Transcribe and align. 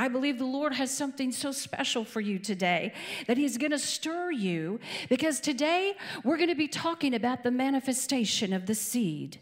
I 0.00 0.08
believe 0.08 0.38
the 0.38 0.46
Lord 0.46 0.72
has 0.72 0.90
something 0.90 1.30
so 1.30 1.52
special 1.52 2.06
for 2.06 2.22
you 2.22 2.38
today 2.38 2.94
that 3.26 3.36
He's 3.36 3.58
going 3.58 3.72
to 3.72 3.78
stir 3.78 4.30
you 4.30 4.80
because 5.10 5.40
today 5.40 5.92
we're 6.24 6.38
going 6.38 6.48
to 6.48 6.54
be 6.54 6.68
talking 6.68 7.14
about 7.14 7.42
the 7.42 7.50
manifestation 7.50 8.54
of 8.54 8.64
the 8.64 8.74
seed. 8.74 9.40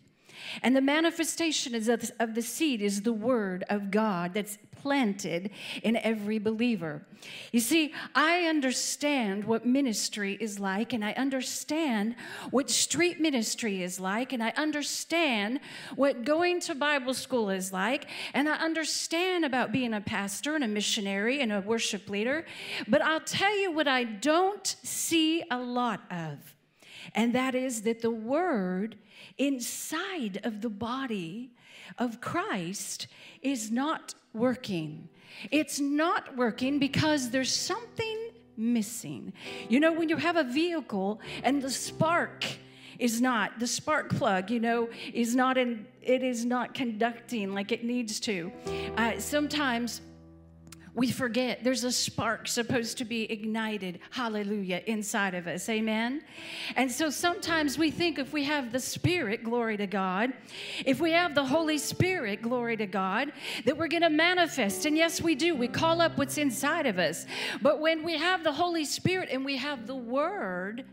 And 0.63 0.75
the 0.75 0.81
manifestation 0.81 1.75
of 1.75 1.85
the, 1.85 2.13
of 2.21 2.35
the 2.35 2.43
seed 2.43 2.83
is 2.83 3.03
the 3.03 3.13
word 3.13 3.65
of 3.69 3.91
God 3.91 4.35
that's 4.35 4.59
planted 4.81 5.51
in 5.83 5.97
every 5.97 6.39
believer. 6.39 7.03
You 7.51 7.61
see, 7.61 7.93
I 8.15 8.45
understand 8.45 9.45
what 9.45 9.67
ministry 9.67 10.39
is 10.41 10.61
like, 10.61 10.93
and 10.93 11.05
I 11.05 11.13
understand 11.13 12.15
what 12.51 12.71
street 12.71 13.21
ministry 13.21 13.83
is 13.83 13.99
like, 13.99 14.33
and 14.33 14.43
I 14.43 14.51
understand 14.57 15.61
what 15.97 16.25
going 16.25 16.61
to 16.61 16.75
Bible 16.75 17.15
school 17.15 17.51
is 17.51 17.73
like, 17.73 18.07
and 18.35 18.49
I 18.49 18.55
understand 18.57 19.45
about 19.45 19.73
being 19.73 19.95
a 19.95 20.01
pastor 20.01 20.55
and 20.55 20.63
a 20.63 20.69
missionary 20.69 21.41
and 21.41 21.53
a 21.53 21.61
worship 21.61 22.09
leader. 22.09 22.47
But 22.87 23.03
I'll 23.03 23.21
tell 23.21 23.59
you 23.59 23.73
what 23.73 23.89
I 23.89 24.05
don't 24.05 24.67
see 24.83 25.43
a 25.51 25.59
lot 25.59 26.01
of, 26.11 26.55
and 27.15 27.35
that 27.35 27.55
is 27.55 27.83
that 27.83 28.01
the 28.01 28.11
word 28.11 28.97
inside 29.37 30.41
of 30.45 30.61
the 30.61 30.71
body 30.71 31.51
of 31.99 32.21
Christ 32.21 33.07
is 33.43 33.71
not 33.71 34.15
working. 34.33 35.09
It's 35.51 35.81
not 35.81 36.37
working 36.37 36.79
because 36.79 37.31
there's 37.31 37.55
something 37.55 38.31
missing. 38.57 39.33
You 39.69 39.81
know, 39.81 39.93
when 39.93 40.09
you 40.09 40.17
have 40.17 40.37
a 40.37 40.45
vehicle 40.45 41.21
and 41.45 41.63
the 41.63 41.71
spark 41.71 42.45
is 42.99 43.21
not, 43.21 43.61
the 43.61 43.67
spark 43.67 44.11
plug, 44.11 44.51
you 44.51 44.59
know, 44.59 44.89
is 45.15 45.37
not 45.37 45.57
in, 45.57 45.87
it 46.03 46.23
is 46.23 46.45
not 46.45 46.75
conducting 46.75 47.55
like 47.55 47.71
it 47.71 47.85
needs 47.85 48.19
to. 48.21 48.51
Uh, 48.97 49.19
sometimes 49.19 50.01
we 50.99 51.13
forget 51.13 51.63
there's 51.63 51.85
a 51.85 51.93
spark 51.93 52.49
supposed 52.49 52.99
to 52.99 53.05
be 53.05 53.31
ignited, 53.31 54.01
hallelujah, 54.11 54.83
inside 54.87 55.33
of 55.33 55.47
us. 55.47 55.69
Amen. 55.69 56.23
And 56.75 56.91
so 56.91 57.09
sometimes 57.09 57.79
we 57.79 57.93
think 57.93 58.19
if 58.19 58.33
we 58.33 58.43
have 58.45 58.73
the 58.73 58.81
Spirit, 58.81 59.45
glory 59.45 59.77
to 59.77 59.87
God, 59.87 60.33
if 60.85 60.99
we 61.01 61.13
have 61.13 61.37
the 61.37 61.45
Holy 61.45 61.79
Spirit, 61.79 62.43
glory 62.43 62.77
to 62.77 62.87
God, 62.87 63.31
that 63.65 63.77
we're 63.77 63.87
going 63.87 64.03
to 64.03 64.11
manifest. 64.11 64.87
And 64.87 64.97
yes, 64.97 65.23
we 65.23 65.37
do. 65.37 65.55
We 65.55 65.69
call 65.69 66.01
up 66.01 66.19
what's 66.19 66.37
inside 66.37 66.87
of 66.87 66.99
us. 66.99 67.27
But 67.63 67.79
when 67.79 68.03
we 68.03 68.19
have 68.19 68.43
the 68.43 68.53
Holy 68.53 68.85
Spirit 68.85 69.29
and 69.31 69.45
we 69.45 69.57
have 69.57 69.87
the 69.87 69.95
Word, 69.95 70.85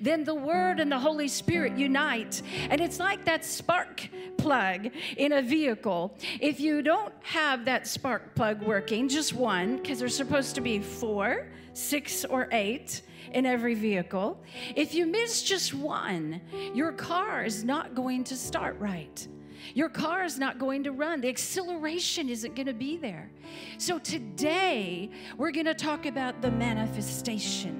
then 0.00 0.24
the 0.24 0.34
Word 0.34 0.80
and 0.80 0.90
the 0.90 0.98
Holy 0.98 1.28
Spirit 1.28 1.78
unite. 1.78 2.42
And 2.68 2.80
it's 2.80 2.98
like 2.98 3.24
that 3.26 3.44
spark 3.44 4.08
plug 4.38 4.88
in 5.16 5.32
a 5.32 5.42
vehicle. 5.42 6.16
If 6.40 6.58
you 6.58 6.82
don't 6.82 7.14
have 7.22 7.64
that 7.66 7.86
spark 7.86 8.34
plug 8.34 8.60
working, 8.60 9.08
just 9.08 9.32
one, 9.32 9.51
one, 9.52 9.76
because 9.76 9.98
there's 9.98 10.16
supposed 10.16 10.54
to 10.54 10.62
be 10.62 10.78
four, 10.78 11.46
six, 11.74 12.24
or 12.24 12.48
eight 12.52 13.02
in 13.32 13.44
every 13.44 13.74
vehicle. 13.74 14.42
If 14.74 14.94
you 14.94 15.04
miss 15.04 15.42
just 15.42 15.74
one, 15.74 16.40
your 16.72 16.92
car 16.92 17.44
is 17.44 17.62
not 17.62 17.94
going 17.94 18.24
to 18.24 18.34
start 18.34 18.78
right. 18.78 19.28
Your 19.74 19.90
car 19.90 20.24
is 20.24 20.38
not 20.38 20.58
going 20.58 20.84
to 20.84 20.92
run. 20.92 21.20
The 21.20 21.28
acceleration 21.28 22.30
isn't 22.30 22.54
going 22.54 22.66
to 22.66 22.72
be 22.72 22.96
there. 22.96 23.30
So 23.76 23.98
today, 23.98 25.10
we're 25.36 25.50
going 25.50 25.66
to 25.66 25.74
talk 25.74 26.06
about 26.06 26.40
the 26.40 26.50
manifestation 26.50 27.74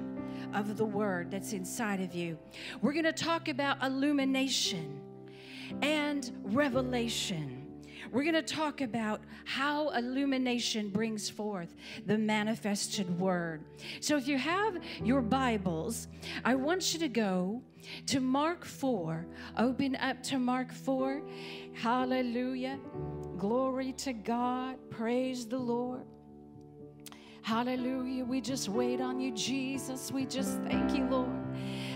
of 0.53 0.77
the 0.77 0.85
word 0.85 1.31
that's 1.31 1.53
inside 1.53 2.01
of 2.01 2.13
you. 2.13 2.37
We're 2.83 2.93
going 2.93 3.05
to 3.05 3.11
talk 3.11 3.47
about 3.47 3.83
illumination 3.83 5.01
and 5.81 6.31
revelation. 6.43 7.62
We're 8.13 8.21
going 8.21 8.35
to 8.35 8.43
talk 8.43 8.81
about 8.81 9.21
how 9.43 9.89
illumination 9.89 10.89
brings 10.89 11.31
forth 11.31 11.73
the 12.05 12.15
manifested 12.15 13.19
word. 13.19 13.65
So 14.01 14.17
if 14.17 14.27
you 14.27 14.37
have 14.37 14.77
your 15.03 15.21
Bibles, 15.21 16.07
I 16.45 16.53
want 16.53 16.93
you 16.93 16.99
to 16.99 17.07
go 17.07 17.63
to 18.05 18.19
Mark 18.19 18.65
4. 18.65 19.25
Open 19.57 19.95
up 19.95 20.21
to 20.23 20.37
Mark 20.37 20.71
4. 20.71 21.23
Hallelujah. 21.73 22.79
Glory 23.39 23.93
to 23.93 24.13
God. 24.13 24.77
Praise 24.91 25.47
the 25.47 25.57
Lord. 25.57 26.03
Hallelujah. 27.41 28.25
We 28.25 28.41
just 28.41 28.69
wait 28.69 29.01
on 29.01 29.19
you, 29.19 29.31
Jesus. 29.31 30.11
We 30.11 30.27
just 30.27 30.61
thank 30.61 30.95
you, 30.95 31.05
Lord. 31.05 31.42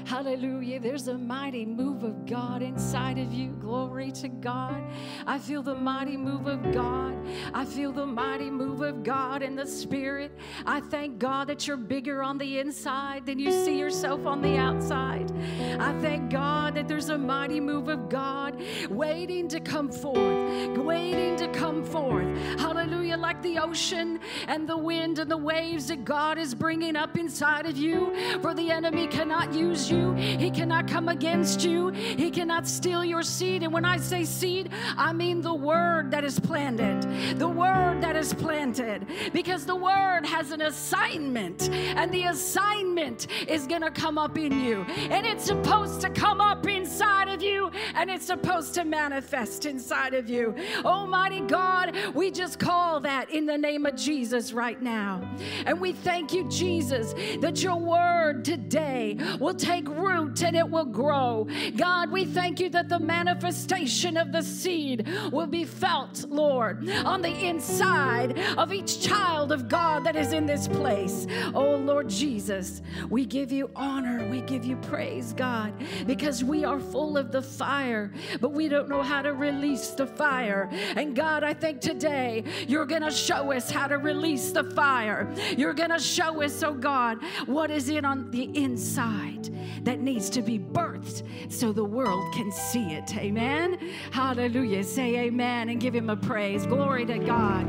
Hallelujah. 0.08 0.80
There's 0.80 1.10
a 1.10 1.18
mighty 1.18 1.66
move 1.66 2.06
of 2.06 2.26
God 2.26 2.62
inside 2.62 3.18
of 3.18 3.34
you. 3.34 3.50
Glory 3.60 4.10
to 4.14 4.30
God. 4.30 4.82
I 5.26 5.38
feel 5.38 5.62
the 5.62 5.76
mighty 5.76 6.16
move 6.16 6.48
of 6.48 6.72
God. 6.72 7.14
I 7.54 7.66
feel 7.66 7.92
the 7.92 8.06
mighty 8.06 8.50
move 8.50 8.80
of 8.80 9.04
God 9.04 9.42
in 9.42 9.58
the 9.58 9.68
Spirit. 9.68 10.32
I 10.66 10.80
thank 10.80 11.20
God 11.20 11.48
that 11.48 11.68
you're 11.68 11.76
bigger 11.76 12.24
on 12.24 12.38
the 12.38 12.60
inside 12.60 13.26
than 13.26 13.38
you 13.38 13.52
see 13.52 13.78
yourself 13.78 14.26
on 14.26 14.42
the 14.42 14.56
outside. 14.56 15.30
I 15.78 15.92
thank 16.00 16.32
God 16.32 16.76
that 16.76 16.88
there's 16.88 17.10
a 17.10 17.18
mighty 17.18 17.60
move 17.60 17.90
of 17.90 18.08
God 18.08 18.62
waiting 18.90 19.50
to 19.50 19.60
come 19.60 19.92
forth, 19.92 20.78
waiting 20.78 21.36
to 21.36 21.50
come 21.50 21.84
forth. 21.84 22.34
Hallelujah. 22.58 23.18
Like 23.18 23.42
the 23.42 23.60
ocean 23.60 24.22
and 24.48 24.70
the 24.70 24.78
wind 24.78 25.20
and 25.20 25.30
the 25.30 25.36
waves 25.36 25.90
that 25.90 26.06
God 26.06 26.38
is 26.38 26.56
bringing 26.56 26.96
up 26.96 27.18
inside 27.18 27.66
of 27.66 27.76
you, 27.76 28.40
for 28.42 28.54
the 28.54 28.72
enemy 28.72 29.08
cannot 29.08 29.54
use 29.54 29.92
you 29.92 29.97
you. 29.98 30.14
He 30.14 30.50
cannot 30.52 30.88
come 30.88 31.10
against 31.10 31.64
you. 31.64 31.90
He 31.90 32.30
cannot 32.32 32.68
steal 32.68 33.04
your 33.04 33.24
seed. 33.24 33.64
And 33.64 33.74
when 33.74 33.86
I 33.86 33.98
say 33.98 34.24
seed, 34.24 34.70
I 34.98 35.14
mean 35.14 35.42
the 35.42 35.54
word 35.54 36.12
that 36.12 36.24
is 36.24 36.40
planted. 36.40 37.02
The 37.40 37.48
word 37.48 38.02
that 38.02 38.16
is 38.16 38.34
planted. 38.34 39.08
Because 39.34 39.66
the 39.66 39.76
word 39.76 40.26
has 40.26 40.52
an 40.52 40.62
assignment, 40.62 41.70
and 41.70 42.12
the 42.12 42.24
assignment 42.24 43.28
is 43.48 43.68
going 43.68 43.82
to 43.82 43.92
come 43.92 44.18
up 44.18 44.38
in 44.38 44.60
you. 44.64 44.84
And 45.10 45.26
it's 45.26 45.46
supposed 45.46 46.02
to 46.02 46.10
come 46.10 46.42
up 46.42 46.66
inside 46.68 47.30
of 47.30 47.42
you, 47.42 47.72
and 47.96 48.10
it's 48.10 48.26
supposed 48.26 48.74
to 48.76 48.84
manifest 48.84 49.66
inside 49.66 50.14
of 50.14 50.30
you. 50.30 50.56
Almighty 50.86 51.42
God, 51.42 51.96
we 52.14 52.32
just 52.32 52.60
call 52.60 53.00
that 53.02 53.30
in 53.32 53.46
the 53.46 53.58
name 53.58 53.86
of 53.86 53.96
Jesus 53.96 54.54
right 54.54 54.82
now. 54.82 55.22
And 55.66 55.80
we 55.80 55.94
thank 55.94 56.34
you, 56.34 56.48
Jesus, 56.50 57.14
that 57.42 57.64
your 57.64 57.78
word 57.78 58.46
today 58.46 59.18
will 59.40 59.54
take 59.54 59.87
take 59.88 59.98
root 59.98 60.42
and 60.44 60.56
it 60.56 60.70
will 60.70 60.86
grow. 60.86 61.48
God, 61.76 62.12
we 62.12 62.26
thank 62.26 62.60
you 62.60 62.70
that 62.70 62.90
the 62.90 63.00
manifestation 63.00 64.18
of 64.18 64.32
the 64.32 64.42
seed 64.42 65.08
will 65.32 65.48
be 65.48 65.66
felt, 65.66 66.26
Lord, 66.30 66.90
on 66.90 67.22
the 67.22 67.46
inside 67.46 68.38
of 68.58 68.74
each 68.74 69.02
child 69.02 69.52
of 69.52 69.68
God 69.68 70.04
that 70.06 70.16
is 70.16 70.34
in 70.34 70.46
this 70.46 70.68
place. 70.68 71.28
Oh, 71.54 71.76
Lord 71.76 72.10
Jesus, 72.10 72.82
we 73.10 73.26
give 73.26 73.52
you 73.52 73.70
honor, 73.76 74.28
we 74.30 74.42
give 74.42 74.66
you 74.66 74.76
praise, 74.78 75.34
God, 75.34 75.74
because 76.06 76.44
we 76.44 76.64
are 76.66 76.80
full 76.80 77.18
of 77.18 77.32
the 77.32 77.42
fire, 77.42 78.12
but 78.42 78.52
we 78.52 78.68
don't 78.68 78.90
know 78.90 79.04
how 79.04 79.22
to 79.22 79.34
release 79.34 79.90
the 79.92 80.08
fire. 80.08 80.70
And 80.96 81.16
God, 81.16 81.44
I 81.44 81.54
think 81.54 81.82
today 81.82 82.44
you're 82.68 82.86
going 82.86 83.02
to 83.02 83.12
show 83.12 83.52
us 83.52 83.70
how 83.70 83.88
to 83.88 83.98
release 83.98 84.52
the 84.52 84.64
fire. 84.64 85.32
You're 85.58 85.74
going 85.74 85.90
to 85.90 86.00
show 86.00 86.42
us, 86.42 86.64
oh 86.64 86.74
God, 86.74 87.20
what 87.46 87.72
is 87.72 87.90
in 87.90 88.06
on 88.06 88.30
the 88.32 88.44
inside 88.56 89.50
that 89.84 90.00
needs 90.00 90.30
to 90.32 90.42
be 90.42 90.60
birthed 90.60 91.24
so 91.52 91.72
the 91.72 91.84
world 91.84 92.34
can 92.34 92.52
see 92.52 92.94
it. 92.94 93.16
Amen. 93.18 93.78
Hallelujah. 94.12 94.84
Say 94.84 95.16
amen 95.18 95.70
and 95.70 95.80
give 95.80 95.96
him 95.96 96.10
a 96.10 96.16
praise. 96.16 96.66
Glory 96.66 97.06
to 97.06 97.20
God. 97.20 97.66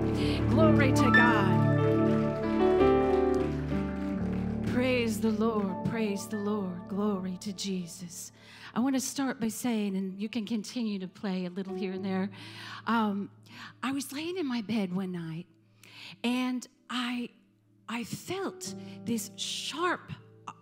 Glory 0.48 0.92
to 0.92 1.10
God. 1.10 1.69
Praise 4.72 5.20
the 5.20 5.30
Lord. 5.30 5.84
Praise 5.86 6.26
the 6.26 6.36
Lord. 6.36 6.88
Glory 6.88 7.36
to 7.41 7.52
Jesus. 7.52 8.32
I 8.75 8.80
want 8.80 8.94
to 8.94 9.00
start 9.00 9.40
by 9.40 9.48
saying, 9.48 9.96
and 9.96 10.20
you 10.20 10.28
can 10.28 10.46
continue 10.46 10.98
to 11.00 11.08
play 11.08 11.46
a 11.46 11.50
little 11.50 11.75
here 11.75 11.92
and 11.92 12.04
there. 12.04 12.30
Um, 12.86 13.30
I 13.82 13.92
was 13.92 14.12
laying 14.12 14.36
in 14.36 14.46
my 14.46 14.62
bed 14.62 14.94
one 14.94 15.10
night, 15.10 15.46
and 16.22 16.66
I 16.88 17.30
I 17.88 18.04
felt 18.04 18.75
this 19.04 19.31
sharp 19.37 20.12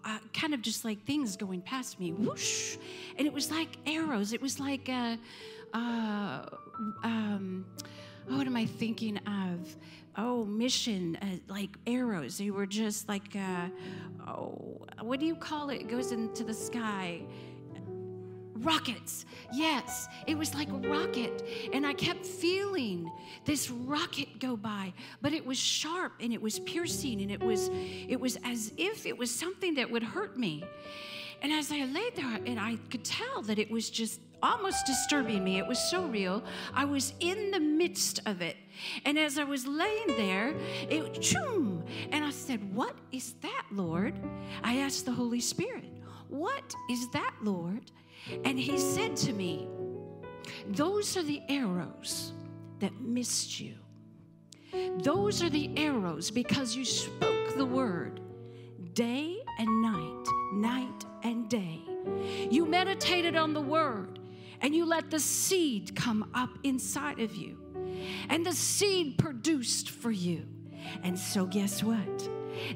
uh, 0.07 0.19
kind 0.33 0.55
of 0.55 0.63
just 0.63 0.85
like 0.85 1.05
things 1.05 1.37
going 1.37 1.61
past 1.61 1.99
me, 1.99 2.13
whoosh, 2.13 2.77
and 3.19 3.27
it 3.27 3.33
was 3.33 3.51
like 3.51 3.77
arrows. 3.87 4.33
It 4.33 4.41
was 4.41 4.61
like, 4.61 4.89
uh, 4.89 5.17
uh, 5.75 6.47
um, 7.03 7.67
what 8.29 8.47
am 8.47 8.57
I 8.57 8.67
thinking 8.67 9.19
of? 9.27 9.77
Oh, 10.17 10.45
mission, 10.45 11.17
uh, 11.21 11.27
like 11.49 11.77
arrows. 11.87 12.39
They 12.39 12.51
were 12.51 12.67
just 12.67 13.09
like, 13.09 13.35
uh, 13.35 13.69
oh, 14.29 14.87
what 15.03 15.19
do 15.21 15.27
you 15.27 15.35
call 15.35 15.71
it? 15.71 15.81
It 15.83 15.89
goes 15.89 16.13
into 16.13 16.45
the 16.45 16.55
sky 16.55 17.21
rockets. 18.57 19.27
Yes, 19.53 20.09
it 20.27 20.37
was 20.37 20.55
like 20.55 20.69
a 20.69 20.89
rocket. 20.89 21.45
And 21.73 21.87
I 21.87 21.95
kept 21.95 22.25
feeling 22.25 23.11
this 23.45 23.71
rocket 23.71 24.39
go 24.39 24.57
by, 24.57 24.93
but 25.23 25.33
it 25.33 25.45
was 25.45 25.59
sharp 25.59 26.15
and 26.21 26.33
it 26.33 26.41
was 26.41 26.59
piercing 26.61 27.23
and 27.23 27.31
it 27.31 27.43
was 27.43 27.71
it 27.73 28.21
was 28.21 28.37
as 28.45 28.73
if 28.77 29.07
it 29.07 29.17
was 29.17 29.31
something 29.31 29.75
that 29.75 29.91
would 29.91 30.03
hurt 30.03 30.37
me. 30.39 30.65
And 31.43 31.53
as 31.53 31.71
I 31.71 31.85
lay 31.85 32.11
there, 32.15 32.41
and 32.47 32.59
I 32.59 32.77
could 32.91 33.05
tell 33.05 33.43
that 33.43 33.59
it 33.59 33.71
was 33.71 33.91
just 33.91 34.21
almost 34.43 34.87
disturbing 34.87 35.43
me. 35.43 35.59
It 35.59 35.67
was 35.67 35.79
so 35.79 36.07
real. 36.07 36.43
I 36.75 36.85
was 36.85 37.13
in 37.21 37.51
the 37.51 37.61
midst 37.61 38.21
of 38.27 38.43
it. 38.43 38.57
And 39.05 39.19
as 39.19 39.39
I 39.39 39.45
was 39.45 39.67
laying 39.67 40.09
there, 40.09 40.55
it 40.89 41.15
choom, 41.15 41.83
and 42.13 42.25
I 42.25 42.31
said, 42.31 42.75
What 42.75 42.95
is 43.13 43.35
that, 43.43 43.65
Lord? 43.71 44.15
I 44.63 44.79
asked 44.79 45.07
the 45.07 45.13
Holy 45.13 45.41
Spirit, 45.41 45.85
What 46.29 46.75
is 46.91 47.09
that, 47.11 47.35
Lord? 47.43 47.91
And 48.45 48.59
he 48.59 48.79
said 48.79 49.17
to 49.19 49.33
me, 49.33 49.69
Those 50.69 51.17
are 51.17 51.23
the 51.23 51.43
arrows 51.49 52.33
that 52.81 53.01
missed 53.01 53.61
you. 53.61 53.75
Those 54.99 55.43
are 55.43 55.51
the 55.51 55.71
arrows 55.77 56.31
because 56.31 56.77
you 56.77 56.85
spoke 56.85 57.57
the 57.57 57.65
word 57.65 58.21
day 58.95 59.37
and 59.59 59.83
night, 59.83 60.27
night 60.55 61.05
and 61.23 61.49
day. 61.49 61.81
You 62.51 62.67
meditated 62.67 63.37
on 63.37 63.53
the 63.53 63.61
word 63.61 64.19
and 64.61 64.75
you 64.75 64.87
let 64.87 65.11
the 65.11 65.21
seed 65.21 65.95
come 65.95 66.31
up 66.35 66.51
inside 66.65 67.21
of 67.21 67.35
you. 67.35 67.59
And 68.29 68.45
the 68.45 68.53
seed 68.53 69.19
produced 69.19 69.91
for 69.91 70.11
you. 70.11 70.47
And 71.03 71.19
so, 71.19 71.47
guess 71.47 71.83
what? 71.83 72.29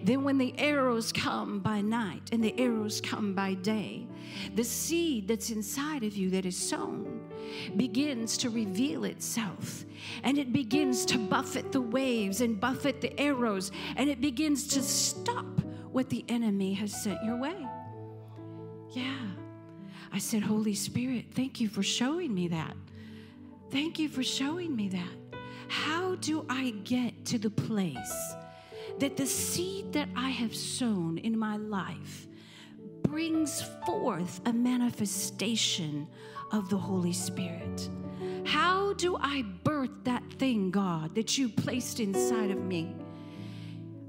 Then, 0.03 0.25
when 0.25 0.39
the 0.39 0.55
arrows 0.59 1.13
come 1.13 1.61
by 1.61 1.81
night 1.81 2.31
and 2.33 2.43
the 2.43 2.59
arrows 2.59 3.01
come 3.01 3.35
by 3.35 3.55
day, 3.55 4.07
the 4.55 4.65
seed 4.65 5.29
that's 5.29 5.51
inside 5.51 6.05
of 6.05 6.17
you 6.17 6.31
that 6.31 6.47
is 6.47 6.57
sown 6.57 7.21
begins 7.77 8.37
to 8.39 8.51
reveal 8.51 9.05
itself 9.05 9.85
and 10.23 10.39
it 10.39 10.53
begins 10.53 11.05
to 11.07 11.19
buffet 11.19 11.73
the 11.73 11.81
waves 11.81 12.41
and 12.41 12.61
buffet 12.61 13.01
the 13.01 13.19
arrows 13.21 13.73
and 13.97 14.09
it 14.09 14.21
begins 14.21 14.67
to 14.69 14.83
stop 14.83 15.47
what 15.93 16.09
the 16.09 16.25
enemy 16.29 16.73
has 16.75 16.93
sent 17.03 17.23
your 17.25 17.37
way. 17.37 17.57
Yeah. 18.93 19.27
I 20.13 20.19
said, 20.19 20.43
Holy 20.43 20.75
Spirit, 20.75 21.27
thank 21.35 21.61
you 21.61 21.69
for 21.69 21.83
showing 21.83 22.35
me 22.35 22.49
that. 22.49 22.77
Thank 23.71 23.99
you 23.99 24.09
for 24.09 24.23
showing 24.23 24.75
me 24.75 24.89
that. 24.89 25.41
How 25.69 26.17
do 26.17 26.45
I 26.49 26.71
get 26.83 27.25
to 27.27 27.39
the 27.39 27.51
place 27.51 28.35
that 29.01 29.17
the 29.17 29.27
seed 29.27 29.93
that 29.95 30.09
I 30.15 30.29
have 30.29 30.55
sown 30.55 31.17
in 31.19 31.39
my 31.39 31.57
life 31.57 32.29
brings 33.03 33.63
forth 33.87 34.41
a 34.45 34.53
manifestation 34.53 36.07
of 36.53 36.69
the 36.69 36.77
Holy 36.77 37.15
Spirit? 37.15 37.89
How 38.45 38.93
do 38.93 39.17
I 39.19 39.43
birth 39.65 40.05
that 40.05 40.23
thing, 40.35 40.71
God, 40.71 41.15
that 41.15 41.39
you 41.39 41.49
placed 41.49 41.99
inside 41.99 42.51
of 42.51 42.59
me? 42.59 42.95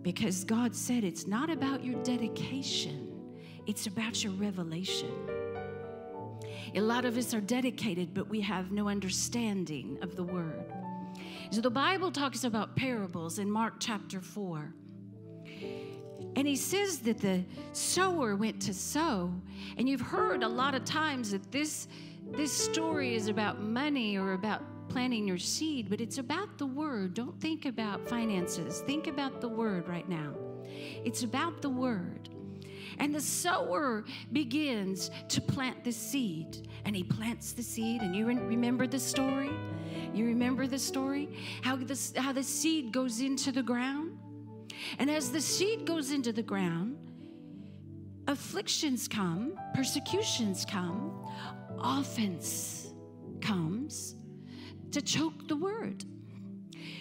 Because 0.01 0.43
God 0.43 0.75
said 0.75 1.05
it's 1.05 1.25
not 1.25 1.49
about 1.49 1.85
your 1.85 2.01
dedication, 2.03 3.11
it's 3.65 3.87
about 3.87 4.23
your 4.23 4.33
revelation. 4.33 5.11
A 6.75 6.81
lot 6.81 7.05
of 7.05 7.17
us 7.17 7.33
are 7.33 7.41
dedicated, 7.41 8.13
but 8.13 8.27
we 8.27 8.41
have 8.41 8.71
no 8.71 8.89
understanding 8.89 9.97
of 10.01 10.17
the 10.17 10.23
word. 10.23 10.65
So 11.51 11.61
the 11.61 11.69
Bible 11.69 12.11
talks 12.11 12.43
about 12.43 12.75
parables 12.75 13.39
in 13.39 13.49
Mark 13.49 13.75
chapter 13.79 14.21
4. 14.21 14.73
And 16.35 16.47
he 16.47 16.55
says 16.55 16.99
that 16.99 17.19
the 17.19 17.43
sower 17.73 18.35
went 18.35 18.61
to 18.63 18.73
sow. 18.73 19.33
And 19.77 19.87
you've 19.87 20.01
heard 20.01 20.43
a 20.43 20.47
lot 20.47 20.75
of 20.75 20.85
times 20.85 21.31
that 21.31 21.51
this, 21.51 21.87
this 22.31 22.53
story 22.53 23.15
is 23.15 23.27
about 23.27 23.61
money 23.61 24.17
or 24.17 24.33
about 24.33 24.63
planting 24.87 25.27
your 25.27 25.37
seed, 25.37 25.89
but 25.89 26.01
it's 26.01 26.17
about 26.17 26.57
the 26.57 26.65
word. 26.65 27.13
Don't 27.13 27.39
think 27.39 27.65
about 27.65 28.07
finances. 28.07 28.81
Think 28.81 29.07
about 29.07 29.41
the 29.41 29.47
word 29.47 29.87
right 29.87 30.07
now. 30.07 30.33
It's 31.03 31.23
about 31.23 31.61
the 31.61 31.69
word. 31.69 32.29
And 32.99 33.15
the 33.15 33.21
sower 33.21 34.05
begins 34.31 35.11
to 35.29 35.41
plant 35.41 35.83
the 35.83 35.91
seed. 35.91 36.67
And 36.85 36.95
he 36.95 37.03
plants 37.03 37.53
the 37.53 37.63
seed. 37.63 38.01
And 38.01 38.15
you 38.15 38.25
remember 38.25 38.85
the 38.87 38.99
story? 38.99 39.51
You 40.13 40.25
remember 40.25 40.67
the 40.67 40.79
story? 40.79 41.29
How 41.61 41.75
the, 41.75 41.97
how 42.17 42.31
the 42.31 42.43
seed 42.43 42.91
goes 42.91 43.21
into 43.21 43.51
the 43.51 43.63
ground? 43.63 44.17
And 44.99 45.09
as 45.09 45.31
the 45.31 45.41
seed 45.41 45.85
goes 45.85 46.11
into 46.11 46.31
the 46.31 46.43
ground, 46.43 46.97
afflictions 48.27 49.07
come, 49.07 49.53
persecutions 49.73 50.65
come, 50.65 51.25
offense 51.79 52.93
comes 53.41 54.15
to 54.91 55.01
choke 55.01 55.47
the 55.47 55.55
word. 55.55 56.05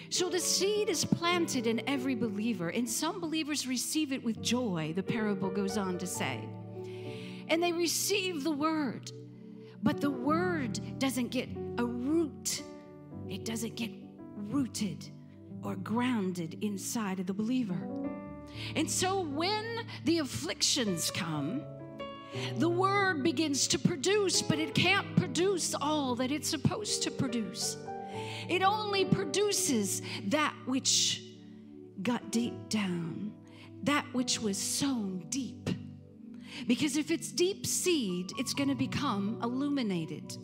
So 0.09 0.29
the 0.29 0.39
seed 0.39 0.89
is 0.89 1.05
planted 1.05 1.67
in 1.67 1.87
every 1.87 2.15
believer, 2.15 2.69
and 2.69 2.89
some 2.89 3.21
believers 3.21 3.65
receive 3.65 4.11
it 4.11 4.23
with 4.23 4.41
joy, 4.41 4.93
the 4.95 5.03
parable 5.03 5.49
goes 5.49 5.77
on 5.77 5.97
to 5.99 6.07
say. 6.07 6.41
And 7.47 7.61
they 7.61 7.71
receive 7.71 8.43
the 8.43 8.51
word, 8.51 9.11
but 9.83 10.01
the 10.01 10.11
word 10.11 10.79
doesn't 10.99 11.29
get 11.29 11.49
a 11.77 11.85
root, 11.85 12.63
it 13.29 13.45
doesn't 13.45 13.75
get 13.75 13.91
rooted 14.35 15.09
or 15.63 15.75
grounded 15.75 16.57
inside 16.61 17.19
of 17.19 17.27
the 17.27 17.33
believer. 17.33 17.79
And 18.75 18.89
so 18.89 19.21
when 19.21 19.65
the 20.05 20.19
afflictions 20.19 21.11
come, 21.11 21.63
the 22.57 22.69
word 22.69 23.23
begins 23.23 23.67
to 23.67 23.79
produce, 23.79 24.41
but 24.41 24.59
it 24.59 24.73
can't 24.73 25.15
produce 25.15 25.75
all 25.75 26.15
that 26.15 26.31
it's 26.31 26.49
supposed 26.49 27.03
to 27.03 27.11
produce. 27.11 27.77
It 28.49 28.63
only 28.63 29.05
produces 29.05 30.01
that 30.27 30.53
which 30.65 31.23
got 32.01 32.31
deep 32.31 32.53
down, 32.69 33.31
that 33.83 34.05
which 34.13 34.41
was 34.41 34.57
sown 34.57 35.25
deep. 35.29 35.69
Because 36.67 36.97
if 36.97 37.11
it's 37.11 37.31
deep 37.31 37.65
seed, 37.65 38.31
it's 38.37 38.53
going 38.53 38.69
to 38.69 38.75
become 38.75 39.39
illuminated. 39.41 40.37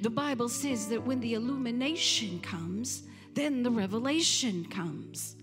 The 0.00 0.10
Bible 0.10 0.48
says 0.48 0.88
that 0.88 1.04
when 1.04 1.20
the 1.20 1.34
illumination 1.34 2.40
comes, 2.40 3.04
then 3.38 3.62
the 3.62 3.70
revelation 3.70 4.64
comes. 4.66 5.36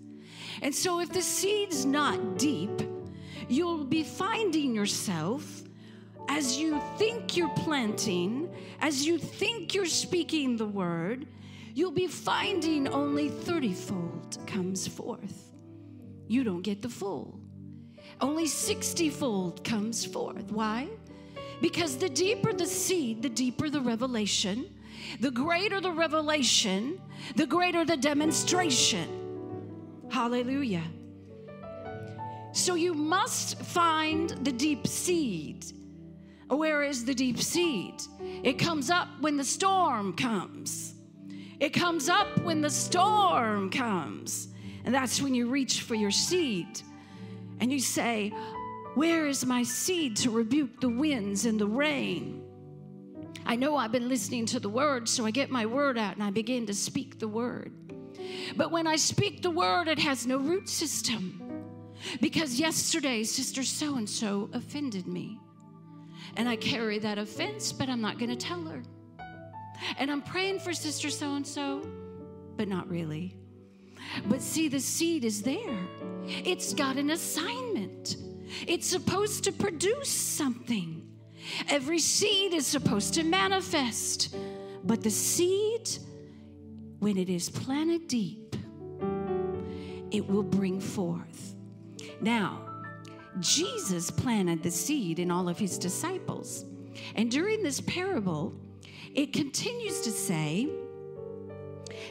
And 0.61 0.73
so 0.73 0.99
if 0.99 1.09
the 1.09 1.21
seed's 1.21 1.85
not 1.85 2.37
deep, 2.37 2.81
you'll 3.47 3.83
be 3.83 4.03
finding 4.03 4.75
yourself 4.75 5.63
as 6.27 6.57
you 6.57 6.81
think 6.97 7.37
you're 7.37 7.53
planting, 7.55 8.49
as 8.81 9.05
you 9.05 9.17
think 9.17 9.73
you're 9.73 9.85
speaking 9.85 10.57
the 10.57 10.65
word, 10.65 11.27
you'll 11.73 11.91
be 11.91 12.07
finding 12.07 12.87
only 12.87 13.29
30 13.29 13.73
fold 13.73 14.37
comes 14.47 14.87
forth. 14.87 15.53
You 16.27 16.43
don't 16.43 16.61
get 16.61 16.81
the 16.81 16.89
full. 16.89 17.39
Only 18.21 18.47
60 18.47 19.09
fold 19.09 19.63
comes 19.63 20.05
forth. 20.05 20.51
Why? 20.51 20.87
Because 21.61 21.97
the 21.97 22.09
deeper 22.09 22.53
the 22.53 22.65
seed, 22.65 23.21
the 23.21 23.29
deeper 23.29 23.69
the 23.69 23.81
revelation. 23.81 24.74
The 25.19 25.31
greater 25.31 25.81
the 25.81 25.91
revelation, 25.91 26.99
the 27.35 27.45
greater 27.45 27.85
the 27.85 27.97
demonstration. 27.97 29.07
Hallelujah. 30.09 30.83
So 32.51 32.75
you 32.75 32.93
must 32.93 33.61
find 33.61 34.29
the 34.29 34.51
deep 34.51 34.87
seed. 34.87 35.65
Where 36.47 36.83
is 36.83 37.03
the 37.03 37.13
deep 37.13 37.39
seed? 37.41 38.01
It 38.43 38.53
comes 38.53 38.89
up 38.89 39.09
when 39.19 39.35
the 39.35 39.43
storm 39.43 40.13
comes. 40.15 40.93
It 41.59 41.69
comes 41.69 42.07
up 42.07 42.39
when 42.43 42.61
the 42.61 42.69
storm 42.69 43.69
comes. 43.69 44.49
And 44.85 44.93
that's 44.93 45.21
when 45.21 45.33
you 45.33 45.49
reach 45.49 45.81
for 45.81 45.95
your 45.95 46.11
seed 46.11 46.81
and 47.59 47.71
you 47.71 47.79
say, 47.79 48.29
Where 48.93 49.27
is 49.27 49.45
my 49.45 49.63
seed 49.63 50.15
to 50.17 50.29
rebuke 50.29 50.79
the 50.79 50.89
winds 50.89 51.45
and 51.45 51.59
the 51.59 51.67
rain? 51.67 52.44
I 53.45 53.55
know 53.55 53.75
I've 53.77 53.91
been 53.91 54.09
listening 54.09 54.45
to 54.47 54.59
the 54.59 54.69
word, 54.69 55.07
so 55.07 55.25
I 55.25 55.31
get 55.31 55.51
my 55.51 55.65
word 55.65 55.97
out 55.97 56.15
and 56.15 56.23
I 56.23 56.31
begin 56.31 56.65
to 56.65 56.73
speak 56.73 57.19
the 57.19 57.27
word. 57.27 57.71
But 58.55 58.71
when 58.71 58.87
I 58.87 58.95
speak 58.95 59.41
the 59.41 59.51
word, 59.51 59.87
it 59.87 59.99
has 59.99 60.25
no 60.25 60.37
root 60.37 60.67
system. 60.67 61.41
Because 62.21 62.59
yesterday, 62.59 63.23
Sister 63.23 63.63
So 63.63 63.95
and 63.95 64.09
so 64.09 64.49
offended 64.53 65.07
me. 65.07 65.39
And 66.37 66.49
I 66.49 66.55
carry 66.55 66.99
that 66.99 67.17
offense, 67.17 67.71
but 67.71 67.87
I'm 67.87 68.01
not 68.01 68.17
going 68.17 68.29
to 68.29 68.35
tell 68.35 68.63
her. 68.63 68.83
And 69.97 70.09
I'm 70.09 70.21
praying 70.21 70.59
for 70.59 70.73
Sister 70.73 71.09
so 71.09 71.35
and 71.35 71.45
so, 71.45 71.87
but 72.57 72.67
not 72.67 72.89
really. 72.89 73.37
But 74.25 74.41
see, 74.41 74.67
the 74.67 74.79
seed 74.79 75.23
is 75.23 75.41
there, 75.41 75.87
it's 76.25 76.73
got 76.73 76.97
an 76.97 77.11
assignment, 77.11 78.17
it's 78.67 78.87
supposed 78.87 79.43
to 79.45 79.51
produce 79.51 80.09
something. 80.09 81.04
Every 81.69 81.99
seed 81.99 82.53
is 82.53 82.65
supposed 82.65 83.13
to 83.15 83.23
manifest, 83.23 84.35
but 84.83 85.01
the 85.01 85.09
seed, 85.09 85.89
when 86.99 87.17
it 87.17 87.29
is 87.29 87.49
planted 87.49 88.07
deep, 88.07 88.55
it 90.11 90.27
will 90.27 90.43
bring 90.43 90.79
forth. 90.79 91.55
Now, 92.21 92.61
Jesus 93.39 94.09
planted 94.09 94.63
the 94.63 94.71
seed 94.71 95.19
in 95.19 95.29
all 95.29 95.49
of 95.49 95.57
his 95.57 95.77
disciples. 95.77 96.65
And 97.15 97.29
during 97.29 97.61
this 97.61 97.81
parable, 97.81 98.53
it 99.13 99.33
continues 99.33 100.01
to 100.01 100.11
say 100.11 100.69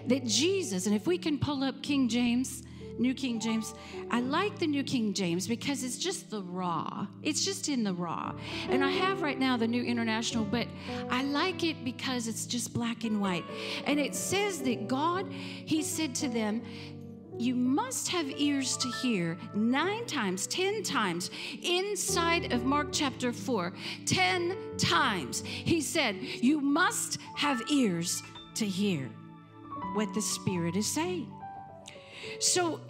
that 0.07 0.25
Jesus, 0.25 0.87
and 0.87 0.95
if 0.95 1.07
we 1.07 1.17
can 1.17 1.39
pull 1.39 1.65
up 1.65 1.83
King 1.83 2.09
James 2.09 2.63
New 2.99 3.15
King 3.15 3.41
James. 3.41 3.75
I 4.11 4.21
like 4.21 4.59
the 4.59 4.67
New 4.67 4.85
King 4.85 5.13
James 5.13 5.49
because 5.49 5.83
it's 5.83 5.99
just 5.99 6.31
the 6.31 6.43
raw. 6.43 7.07
It's 7.23 7.45
just 7.45 7.69
in 7.69 7.83
the 7.83 7.93
raw. 7.93 8.35
And 8.69 8.85
I 8.85 8.91
have 8.91 9.23
right 9.23 9.39
now 9.39 9.57
the 9.57 9.67
New 9.67 9.83
International, 9.83 10.45
but 10.45 10.67
I 11.11 11.23
like 11.25 11.65
it 11.65 11.85
because 11.85 12.29
it's 12.29 12.47
just 12.47 12.73
black 12.73 13.05
and 13.05 13.21
white. 13.21 13.45
And 13.87 13.99
it 13.99 14.15
says 14.15 14.61
that 14.63 14.89
God, 14.89 15.31
He 15.31 15.83
said 15.83 16.15
to 16.17 16.29
them, 16.29 16.63
you 17.37 17.57
must 17.57 18.09
have 18.09 18.31
ears 18.39 18.77
to 18.77 18.89
hear 19.03 19.37
nine 19.55 20.07
times, 20.07 20.47
ten 20.47 20.85
times 20.85 21.31
inside 21.63 22.53
of 22.53 22.65
Mark 22.65 22.89
chapter 22.93 23.33
4. 23.33 23.73
Ten 24.07 24.57
times. 24.79 25.43
He 25.45 25.81
said, 25.81 26.17
You 26.21 26.61
must 26.61 27.19
have 27.35 27.61
ears 27.69 28.23
to 28.55 28.65
hear 28.65 29.11
what 29.95 30.15
the 30.15 30.23
Spirit 30.23 30.77
is 30.77 30.87
saying. 30.87 31.34
So, 32.41 32.81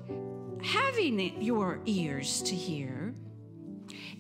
having 0.63 1.41
your 1.43 1.81
ears 1.87 2.43
to 2.43 2.55
hear, 2.55 3.15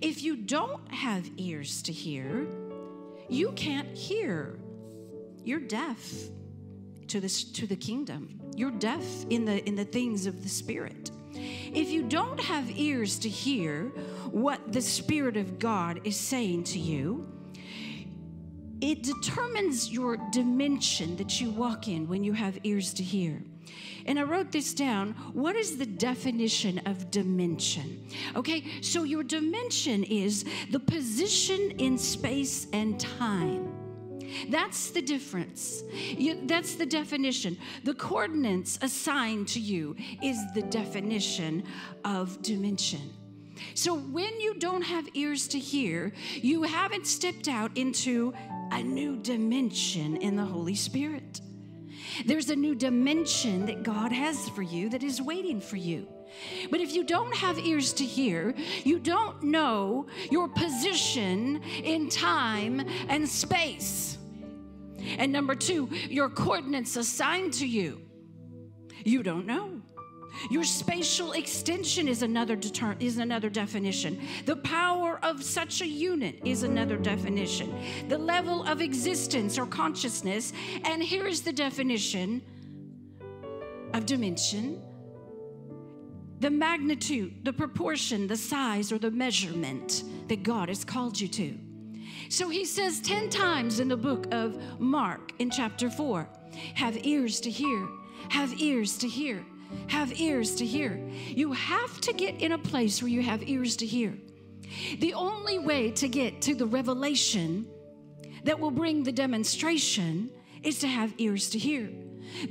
if 0.00 0.22
you 0.22 0.36
don't 0.36 0.92
have 0.92 1.30
ears 1.36 1.82
to 1.82 1.92
hear, 1.92 2.46
you 3.28 3.52
can't 3.52 3.96
hear. 3.96 4.58
You're 5.44 5.60
deaf 5.60 6.12
to 7.08 7.20
the, 7.20 7.28
to 7.28 7.66
the 7.66 7.76
kingdom. 7.76 8.40
You're 8.56 8.70
deaf 8.70 9.04
in 9.30 9.44
the, 9.44 9.64
in 9.66 9.74
the 9.74 9.84
things 9.84 10.26
of 10.26 10.42
the 10.42 10.48
Spirit. 10.48 11.10
If 11.32 11.90
you 11.90 12.02
don't 12.02 12.40
have 12.40 12.70
ears 12.70 13.18
to 13.20 13.28
hear 13.28 13.88
what 14.30 14.72
the 14.72 14.80
Spirit 14.80 15.36
of 15.36 15.58
God 15.58 16.00
is 16.04 16.16
saying 16.16 16.64
to 16.64 16.78
you, 16.78 17.26
it 18.80 19.02
determines 19.02 19.90
your 19.90 20.18
dimension 20.30 21.16
that 21.16 21.40
you 21.40 21.50
walk 21.50 21.88
in 21.88 22.06
when 22.06 22.22
you 22.22 22.32
have 22.32 22.58
ears 22.64 22.92
to 22.94 23.02
hear. 23.02 23.42
And 24.06 24.18
I 24.18 24.22
wrote 24.22 24.52
this 24.52 24.74
down. 24.74 25.12
What 25.32 25.56
is 25.56 25.78
the 25.78 25.86
definition 25.86 26.80
of 26.86 27.10
dimension? 27.10 28.06
Okay, 28.36 28.64
so 28.80 29.04
your 29.04 29.22
dimension 29.22 30.04
is 30.04 30.44
the 30.70 30.80
position 30.80 31.72
in 31.78 31.96
space 31.96 32.66
and 32.72 33.00
time. 33.00 33.72
That's 34.48 34.90
the 34.90 35.02
difference. 35.02 35.82
You, 35.92 36.40
that's 36.44 36.74
the 36.74 36.86
definition. 36.86 37.56
The 37.84 37.94
coordinates 37.94 38.78
assigned 38.82 39.48
to 39.48 39.60
you 39.60 39.96
is 40.22 40.38
the 40.54 40.62
definition 40.62 41.64
of 42.04 42.40
dimension. 42.42 43.12
So 43.74 43.94
when 43.94 44.40
you 44.40 44.54
don't 44.54 44.82
have 44.82 45.08
ears 45.14 45.46
to 45.48 45.58
hear, 45.58 46.12
you 46.34 46.64
haven't 46.64 47.06
stepped 47.06 47.48
out 47.48 47.76
into 47.76 48.34
a 48.72 48.82
new 48.82 49.16
dimension 49.16 50.16
in 50.16 50.36
the 50.36 50.44
Holy 50.44 50.74
Spirit. 50.74 51.40
There's 52.24 52.50
a 52.50 52.56
new 52.56 52.74
dimension 52.74 53.66
that 53.66 53.82
God 53.82 54.12
has 54.12 54.48
for 54.50 54.62
you 54.62 54.88
that 54.90 55.02
is 55.02 55.20
waiting 55.20 55.60
for 55.60 55.76
you. 55.76 56.08
But 56.70 56.80
if 56.80 56.92
you 56.92 57.04
don't 57.04 57.34
have 57.36 57.58
ears 57.58 57.92
to 57.94 58.04
hear, 58.04 58.54
you 58.82 58.98
don't 58.98 59.42
know 59.42 60.06
your 60.30 60.48
position 60.48 61.62
in 61.82 62.08
time 62.08 62.84
and 63.08 63.28
space. 63.28 64.18
And 65.18 65.32
number 65.32 65.54
two, 65.54 65.88
your 66.08 66.28
coordinates 66.28 66.96
assigned 66.96 67.52
to 67.54 67.66
you, 67.66 68.00
you 69.04 69.22
don't 69.22 69.46
know. 69.46 69.73
Your 70.50 70.64
spatial 70.64 71.32
extension 71.32 72.08
is 72.08 72.22
another 72.22 72.56
deter- 72.56 72.96
is 73.00 73.18
another 73.18 73.50
definition. 73.50 74.20
The 74.46 74.56
power 74.56 75.18
of 75.22 75.42
such 75.42 75.80
a 75.80 75.86
unit 75.86 76.40
is 76.44 76.62
another 76.62 76.96
definition. 76.96 77.74
The 78.08 78.18
level 78.18 78.62
of 78.64 78.80
existence 78.80 79.58
or 79.58 79.66
consciousness, 79.66 80.52
and 80.84 81.02
here 81.02 81.26
is 81.26 81.42
the 81.42 81.52
definition 81.52 82.42
of 83.92 84.06
dimension. 84.06 84.82
The 86.40 86.50
magnitude, 86.50 87.44
the 87.44 87.52
proportion, 87.52 88.26
the 88.26 88.36
size, 88.36 88.92
or 88.92 88.98
the 88.98 89.10
measurement 89.10 90.04
that 90.28 90.42
God 90.42 90.68
has 90.68 90.84
called 90.84 91.18
you 91.18 91.28
to. 91.28 91.58
So 92.28 92.48
he 92.48 92.64
says 92.64 93.00
10 93.00 93.30
times 93.30 93.80
in 93.80 93.88
the 93.88 93.96
book 93.96 94.26
of 94.32 94.80
Mark 94.80 95.32
in 95.38 95.50
chapter 95.50 95.88
4 95.88 96.28
have 96.74 97.06
ears 97.06 97.40
to 97.40 97.50
hear, 97.50 97.88
have 98.28 98.60
ears 98.60 98.98
to 98.98 99.08
hear 99.08 99.44
have 99.88 100.18
ears 100.20 100.54
to 100.56 100.66
hear. 100.66 101.00
You 101.28 101.52
have 101.52 102.00
to 102.02 102.12
get 102.12 102.40
in 102.40 102.52
a 102.52 102.58
place 102.58 103.02
where 103.02 103.10
you 103.10 103.22
have 103.22 103.48
ears 103.48 103.76
to 103.76 103.86
hear. 103.86 104.14
The 104.98 105.14
only 105.14 105.58
way 105.58 105.90
to 105.92 106.08
get 106.08 106.42
to 106.42 106.54
the 106.54 106.66
revelation 106.66 107.66
that 108.44 108.58
will 108.58 108.70
bring 108.70 109.02
the 109.02 109.12
demonstration 109.12 110.30
is 110.62 110.78
to 110.80 110.88
have 110.88 111.14
ears 111.18 111.50
to 111.50 111.58
hear 111.58 111.90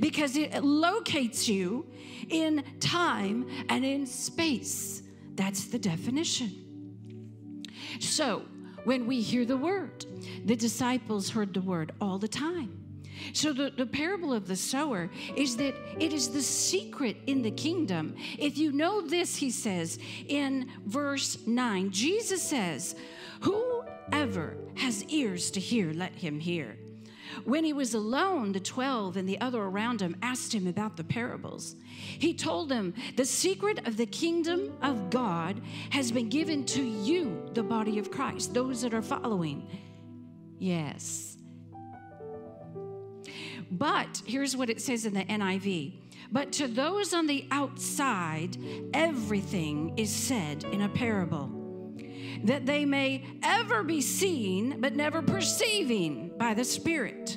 because 0.00 0.36
it 0.36 0.62
locates 0.62 1.48
you 1.48 1.86
in 2.30 2.64
time 2.80 3.46
and 3.68 3.84
in 3.84 4.06
space. 4.06 5.02
That's 5.34 5.64
the 5.66 5.78
definition. 5.78 7.62
So, 8.00 8.42
when 8.84 9.06
we 9.06 9.20
hear 9.20 9.44
the 9.44 9.56
word, 9.56 10.04
the 10.44 10.56
disciples 10.56 11.30
heard 11.30 11.54
the 11.54 11.60
word 11.60 11.92
all 12.00 12.18
the 12.18 12.28
time. 12.28 12.83
So, 13.32 13.52
the, 13.52 13.70
the 13.70 13.86
parable 13.86 14.32
of 14.32 14.46
the 14.46 14.56
sower 14.56 15.10
is 15.36 15.56
that 15.56 15.74
it 15.98 16.12
is 16.12 16.28
the 16.28 16.42
secret 16.42 17.16
in 17.26 17.42
the 17.42 17.50
kingdom. 17.50 18.14
If 18.38 18.58
you 18.58 18.72
know 18.72 19.00
this, 19.00 19.36
he 19.36 19.50
says 19.50 19.98
in 20.28 20.70
verse 20.86 21.38
9, 21.46 21.90
Jesus 21.90 22.42
says, 22.42 22.94
Whoever 23.40 24.56
has 24.76 25.04
ears 25.04 25.50
to 25.52 25.60
hear, 25.60 25.92
let 25.92 26.14
him 26.14 26.40
hear. 26.40 26.76
When 27.44 27.64
he 27.64 27.72
was 27.72 27.94
alone, 27.94 28.52
the 28.52 28.60
12 28.60 29.16
and 29.16 29.28
the 29.28 29.40
other 29.40 29.60
around 29.60 30.00
him 30.00 30.16
asked 30.22 30.54
him 30.54 30.66
about 30.66 30.96
the 30.96 31.04
parables. 31.04 31.76
He 31.84 32.34
told 32.34 32.68
them, 32.68 32.94
The 33.16 33.24
secret 33.24 33.86
of 33.86 33.96
the 33.96 34.06
kingdom 34.06 34.76
of 34.82 35.10
God 35.10 35.60
has 35.90 36.12
been 36.12 36.28
given 36.28 36.64
to 36.66 36.82
you, 36.82 37.50
the 37.54 37.62
body 37.62 37.98
of 37.98 38.10
Christ, 38.10 38.54
those 38.54 38.82
that 38.82 38.94
are 38.94 39.02
following. 39.02 39.66
Yes. 40.58 41.33
But 43.70 44.22
here's 44.26 44.56
what 44.56 44.70
it 44.70 44.80
says 44.80 45.06
in 45.06 45.14
the 45.14 45.24
NIV. 45.24 45.92
But 46.32 46.52
to 46.52 46.68
those 46.68 47.14
on 47.14 47.26
the 47.26 47.46
outside, 47.50 48.56
everything 48.92 49.94
is 49.96 50.10
said 50.10 50.64
in 50.64 50.82
a 50.82 50.88
parable, 50.88 51.50
that 52.44 52.66
they 52.66 52.84
may 52.84 53.24
ever 53.42 53.82
be 53.82 54.00
seen, 54.00 54.80
but 54.80 54.96
never 54.96 55.22
perceiving 55.22 56.32
by 56.38 56.54
the 56.54 56.64
Spirit, 56.64 57.36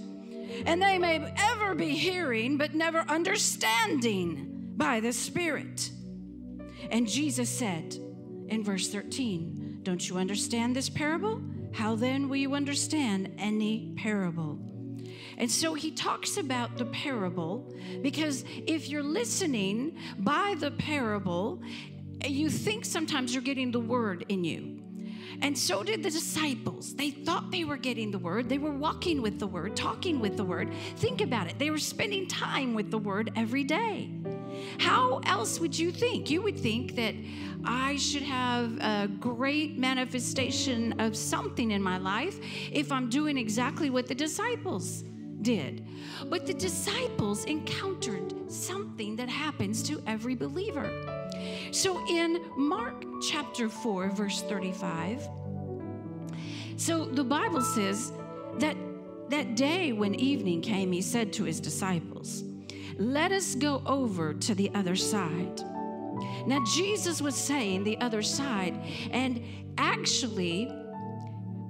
and 0.66 0.82
they 0.82 0.98
may 0.98 1.34
ever 1.38 1.76
be 1.76 1.90
hearing, 1.90 2.58
but 2.58 2.74
never 2.74 3.00
understanding 3.02 4.74
by 4.76 5.00
the 5.00 5.14
Spirit. 5.14 5.92
And 6.90 7.08
Jesus 7.08 7.50
said 7.50 7.96
in 8.48 8.64
verse 8.64 8.90
13, 8.90 9.80
Don't 9.84 10.08
you 10.08 10.18
understand 10.18 10.76
this 10.76 10.90
parable? 10.90 11.42
How 11.74 11.96
then 11.96 12.30
will 12.30 12.38
you 12.38 12.56
understand 12.56 13.36
any 13.38 13.94
parable? 13.98 14.60
And 15.38 15.50
so 15.50 15.76
he 15.76 15.92
talks 15.92 16.38
about 16.38 16.78
the 16.78 16.86
parable 16.86 17.72
because 18.02 18.44
if 18.66 18.90
you're 18.90 19.04
listening 19.04 19.96
by 20.18 20.56
the 20.60 20.72
parable, 20.72 21.62
you 22.26 22.50
think 22.50 22.86
sometimes 22.86 23.34
you're 23.34 23.44
getting 23.44 23.72
the 23.72 23.80
word 23.80 24.26
in 24.30 24.44
you. 24.44 24.82
And 25.42 25.56
so 25.56 25.84
did 25.84 26.02
the 26.02 26.10
disciples. 26.10 26.96
They 26.96 27.12
thought 27.12 27.52
they 27.52 27.64
were 27.64 27.78
getting 27.78 28.10
the 28.10 28.18
word. 28.18 28.50
They 28.50 28.58
were 28.58 28.72
walking 28.72 29.22
with 29.22 29.38
the 29.38 29.46
word, 29.46 29.76
talking 29.76 30.20
with 30.20 30.36
the 30.36 30.44
word. 30.44 30.74
Think 30.96 31.22
about 31.22 31.48
it. 31.48 31.60
They 31.60 31.70
were 31.70 31.78
spending 31.78 32.28
time 32.28 32.74
with 32.74 32.90
the 32.90 32.98
word 32.98 33.32
every 33.36 33.64
day. 33.64 34.10
How 34.80 35.22
else 35.26 35.60
would 35.60 35.78
you 35.78 35.92
think? 35.92 36.32
You 36.32 36.42
would 36.42 36.58
think 36.58 36.96
that 36.96 37.14
I 37.64 37.98
should 37.98 38.24
have 38.24 38.80
a 38.80 39.08
great 39.08 39.78
manifestation 39.78 41.00
of 41.00 41.16
something 41.16 41.70
in 41.70 41.84
my 41.84 42.00
life 42.00 42.40
if 42.72 42.92
I'm 42.92 43.08
doing 43.08 43.38
exactly 43.38 43.92
what 43.92 44.08
the 44.08 44.16
disciples 44.16 45.04
did. 45.42 45.86
But 46.30 46.46
the 46.46 46.54
disciples 46.54 47.46
encountered 47.46 48.52
something 48.52 49.16
that 49.18 49.30
happens 49.30 49.84
to 49.84 50.02
every 50.08 50.36
believer. 50.36 50.90
So 51.72 52.06
in 52.08 52.42
Mark 52.56 53.04
chapter 53.22 53.70
4, 53.70 54.10
verse 54.10 54.42
35, 54.44 55.28
so 56.78 57.06
the 57.06 57.24
Bible 57.24 57.62
says 57.62 58.12
that 58.60 58.78
that 59.30 59.56
day 59.56 59.92
when 59.94 60.16
evening 60.16 60.62
came, 60.62 60.92
he 60.92 61.02
said 61.02 61.34
to 61.34 61.44
his 61.44 61.60
disciples, 61.60 62.44
Let 62.98 63.32
us 63.32 63.56
go 63.56 63.82
over 63.86 64.34
to 64.34 64.56
the 64.56 64.72
other 64.74 64.96
side. 64.96 65.62
Now, 66.46 66.64
Jesus 66.66 67.22
was 67.22 67.36
saying 67.36 67.84
the 67.84 67.98
other 68.00 68.22
side, 68.22 68.80
and 69.12 69.44
actually, 69.78 70.72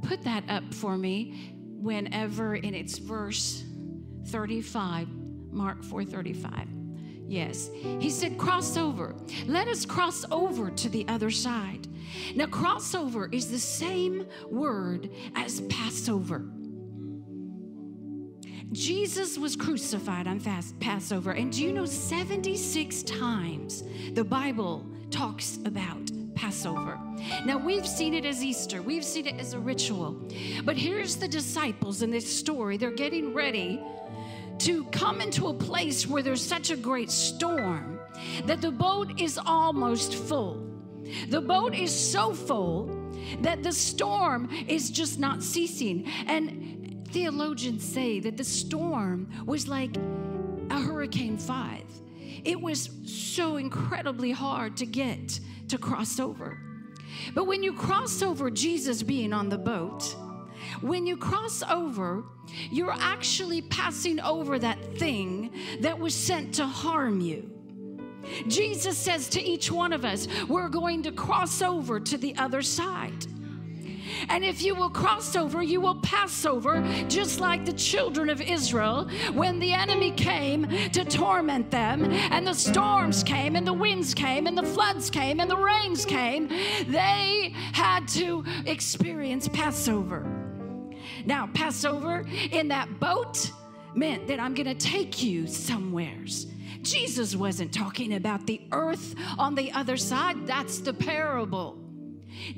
put 0.03 0.23
that 0.23 0.43
up 0.49 0.73
for 0.73 0.97
me 0.97 1.56
whenever 1.81 2.55
in 2.55 2.73
its 2.73 2.97
verse 2.97 3.63
35, 4.27 5.07
Mark 5.51 5.81
4:35. 5.83 6.67
Yes. 7.27 7.69
He 7.99 8.09
said, 8.09 8.37
cross 8.37 8.77
over. 8.77 9.15
Let 9.47 9.67
us 9.67 9.85
cross 9.85 10.23
over 10.31 10.71
to 10.71 10.89
the 10.89 11.05
other 11.09 11.29
side. 11.29 11.87
Now, 12.35 12.45
crossover 12.45 13.33
is 13.33 13.51
the 13.51 13.59
same 13.59 14.25
word 14.49 15.09
as 15.35 15.59
Passover. 15.61 16.45
Jesus 18.71 19.37
was 19.37 19.55
crucified 19.55 20.27
on 20.27 20.39
fast 20.39 20.79
Passover. 20.79 21.31
And 21.31 21.51
do 21.51 21.63
you 21.63 21.73
know 21.73 21.85
76 21.85 23.03
times 23.03 23.83
the 24.13 24.23
Bible 24.23 24.85
talks 25.09 25.59
about 25.65 26.11
Passover. 26.37 26.99
Now, 27.45 27.57
we've 27.57 27.87
seen 27.87 28.13
it 28.13 28.23
as 28.23 28.43
Easter, 28.43 28.81
we've 28.81 29.03
seen 29.03 29.25
it 29.25 29.39
as 29.39 29.53
a 29.53 29.59
ritual. 29.59 30.15
But 30.63 30.77
here's 30.77 31.15
the 31.15 31.27
disciples 31.27 32.03
in 32.03 32.11
this 32.11 32.31
story. 32.31 32.77
They're 32.77 32.91
getting 32.91 33.33
ready 33.33 33.81
to 34.59 34.85
come 34.85 35.19
into 35.19 35.47
a 35.47 35.53
place 35.53 36.05
where 36.05 36.21
there's 36.21 36.45
such 36.45 36.69
a 36.69 36.75
great 36.75 37.09
storm 37.09 37.99
that 38.45 38.61
the 38.61 38.71
boat 38.71 39.19
is 39.19 39.39
almost 39.43 40.15
full. 40.15 40.63
The 41.29 41.41
boat 41.41 41.73
is 41.73 41.91
so 41.91 42.33
full 42.33 43.11
that 43.41 43.63
the 43.63 43.71
storm 43.71 44.49
is 44.67 44.91
just 44.91 45.19
not 45.19 45.41
ceasing. 45.41 46.07
And 46.27 47.07
theologians 47.09 47.83
say 47.83 48.19
that 48.19 48.37
the 48.37 48.43
storm 48.43 49.29
was 49.45 49.67
like 49.67 49.97
a 50.69 50.79
Hurricane 50.79 51.37
5. 51.37 51.83
It 52.43 52.61
was 52.61 52.89
so 53.05 53.57
incredibly 53.57 54.31
hard 54.31 54.77
to 54.77 54.85
get 54.85 55.39
to 55.69 55.77
cross 55.77 56.19
over. 56.19 56.57
But 57.33 57.45
when 57.45 57.63
you 57.63 57.73
cross 57.73 58.21
over 58.21 58.49
Jesus 58.49 59.03
being 59.03 59.33
on 59.33 59.49
the 59.49 59.57
boat, 59.57 60.15
when 60.81 61.05
you 61.05 61.17
cross 61.17 61.63
over, 61.63 62.23
you're 62.71 62.95
actually 62.97 63.61
passing 63.63 64.19
over 64.19 64.59
that 64.59 64.97
thing 64.97 65.51
that 65.81 65.97
was 65.97 66.13
sent 66.13 66.55
to 66.55 66.65
harm 66.65 67.21
you. 67.21 67.51
Jesus 68.47 68.97
says 68.97 69.29
to 69.29 69.41
each 69.41 69.71
one 69.71 69.93
of 69.93 70.03
us, 70.03 70.27
we're 70.47 70.69
going 70.69 71.03
to 71.03 71.11
cross 71.11 71.61
over 71.61 71.99
to 71.99 72.17
the 72.17 72.35
other 72.35 72.61
side. 72.61 73.25
And 74.29 74.43
if 74.43 74.61
you 74.61 74.75
will 74.75 74.89
cross 74.89 75.35
over, 75.35 75.61
you 75.61 75.81
will 75.81 75.95
pass 76.01 76.45
over, 76.45 76.81
just 77.07 77.39
like 77.39 77.65
the 77.65 77.73
children 77.73 78.29
of 78.29 78.41
Israel 78.41 79.09
when 79.33 79.59
the 79.59 79.73
enemy 79.73 80.11
came 80.11 80.67
to 80.91 81.05
torment 81.05 81.71
them, 81.71 82.03
and 82.31 82.45
the 82.45 82.53
storms 82.53 83.23
came, 83.23 83.55
and 83.55 83.65
the 83.65 83.73
winds 83.73 84.13
came, 84.13 84.47
and 84.47 84.57
the 84.57 84.63
floods 84.63 85.09
came, 85.09 85.39
and 85.39 85.49
the 85.49 85.57
rains 85.57 86.05
came. 86.05 86.47
They 86.87 87.53
had 87.73 88.07
to 88.09 88.43
experience 88.65 89.47
Passover. 89.47 90.25
Now, 91.25 91.47
Passover 91.53 92.25
in 92.51 92.67
that 92.69 92.99
boat 92.99 93.51
meant 93.95 94.27
that 94.27 94.39
I'm 94.39 94.53
going 94.53 94.67
to 94.67 94.75
take 94.75 95.23
you 95.23 95.47
somewheres. 95.47 96.47
Jesus 96.81 97.35
wasn't 97.35 97.73
talking 97.73 98.13
about 98.13 98.45
the 98.45 98.61
earth 98.71 99.15
on 99.37 99.55
the 99.55 99.71
other 99.71 99.97
side. 99.97 100.45
That's 100.45 100.79
the 100.79 100.93
parable. 100.93 101.77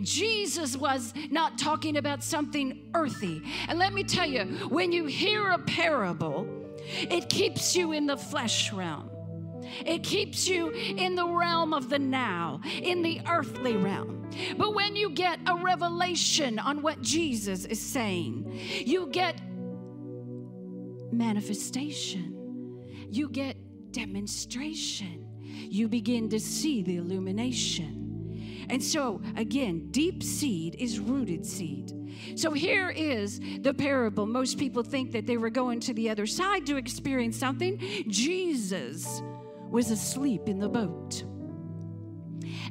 Jesus 0.01 0.77
was 0.77 1.13
not 1.29 1.57
talking 1.57 1.97
about 1.97 2.23
something 2.23 2.89
earthy. 2.93 3.41
And 3.67 3.79
let 3.79 3.93
me 3.93 4.03
tell 4.03 4.27
you, 4.27 4.45
when 4.69 4.91
you 4.91 5.05
hear 5.05 5.49
a 5.49 5.59
parable, 5.59 6.47
it 7.09 7.29
keeps 7.29 7.75
you 7.75 7.91
in 7.91 8.05
the 8.05 8.17
flesh 8.17 8.71
realm. 8.73 9.09
It 9.85 10.03
keeps 10.03 10.47
you 10.47 10.69
in 10.71 11.15
the 11.15 11.27
realm 11.27 11.73
of 11.73 11.89
the 11.89 11.99
now, 11.99 12.61
in 12.81 13.01
the 13.01 13.21
earthly 13.29 13.75
realm. 13.75 14.27
But 14.57 14.75
when 14.75 14.95
you 14.95 15.11
get 15.11 15.39
a 15.47 15.55
revelation 15.55 16.59
on 16.59 16.81
what 16.81 17.01
Jesus 17.01 17.65
is 17.65 17.79
saying, 17.79 18.59
you 18.85 19.07
get 19.07 19.39
manifestation, 21.11 22.85
you 23.09 23.29
get 23.29 23.57
demonstration, 23.91 25.27
you 25.39 25.87
begin 25.87 26.29
to 26.29 26.39
see 26.39 26.81
the 26.83 26.97
illumination. 26.97 27.98
And 28.69 28.83
so, 28.83 29.21
again, 29.35 29.87
deep 29.91 30.21
seed 30.21 30.75
is 30.75 30.99
rooted 30.99 31.45
seed. 31.45 31.93
So 32.35 32.51
here 32.51 32.89
is 32.89 33.39
the 33.61 33.73
parable. 33.73 34.25
Most 34.25 34.57
people 34.57 34.83
think 34.83 35.11
that 35.11 35.25
they 35.25 35.37
were 35.37 35.49
going 35.49 35.79
to 35.81 35.93
the 35.93 36.09
other 36.09 36.25
side 36.25 36.65
to 36.67 36.77
experience 36.77 37.37
something. 37.37 37.79
Jesus 38.07 39.21
was 39.69 39.91
asleep 39.91 40.47
in 40.47 40.59
the 40.59 40.69
boat. 40.69 41.23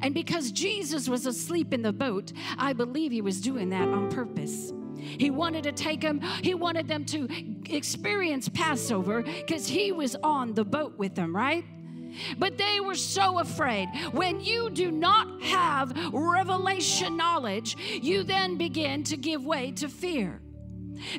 And 0.01 0.15
because 0.15 0.53
Jesus 0.53 1.09
was 1.09 1.27
asleep 1.27 1.73
in 1.73 1.83
the 1.83 1.93
boat, 1.93 2.33
I 2.57 2.73
believe 2.73 3.13
he 3.13 3.23
was 3.23 3.41
doing 3.41 3.71
that 3.71 3.89
on 3.89 4.11
purpose. 4.11 4.73
He 4.97 5.31
wanted 5.31 5.65
to 5.65 5.73
take 5.73 6.01
them, 6.01 6.21
he 6.43 6.55
wanted 6.55 6.89
them 6.89 7.05
to 7.07 7.29
experience 7.71 8.49
Passover 8.49 9.23
because 9.23 9.67
he 9.67 9.93
was 9.93 10.17
on 10.23 10.55
the 10.55 10.65
boat 10.65 10.99
with 10.99 11.15
them, 11.15 11.35
right? 11.35 11.65
But 12.39 12.59
they 12.59 12.81
were 12.81 12.95
so 12.95 13.39
afraid. 13.39 13.89
When 14.13 14.41
you 14.41 14.71
do 14.71 14.91
not 14.91 15.43
have 15.43 15.97
revelation 16.13 17.17
knowledge, 17.17 17.77
you 18.03 18.23
then 18.23 18.57
begin 18.57 19.05
to 19.05 19.17
give 19.17 19.45
way 19.45 19.73
to 19.73 19.89
fear. 19.89 20.41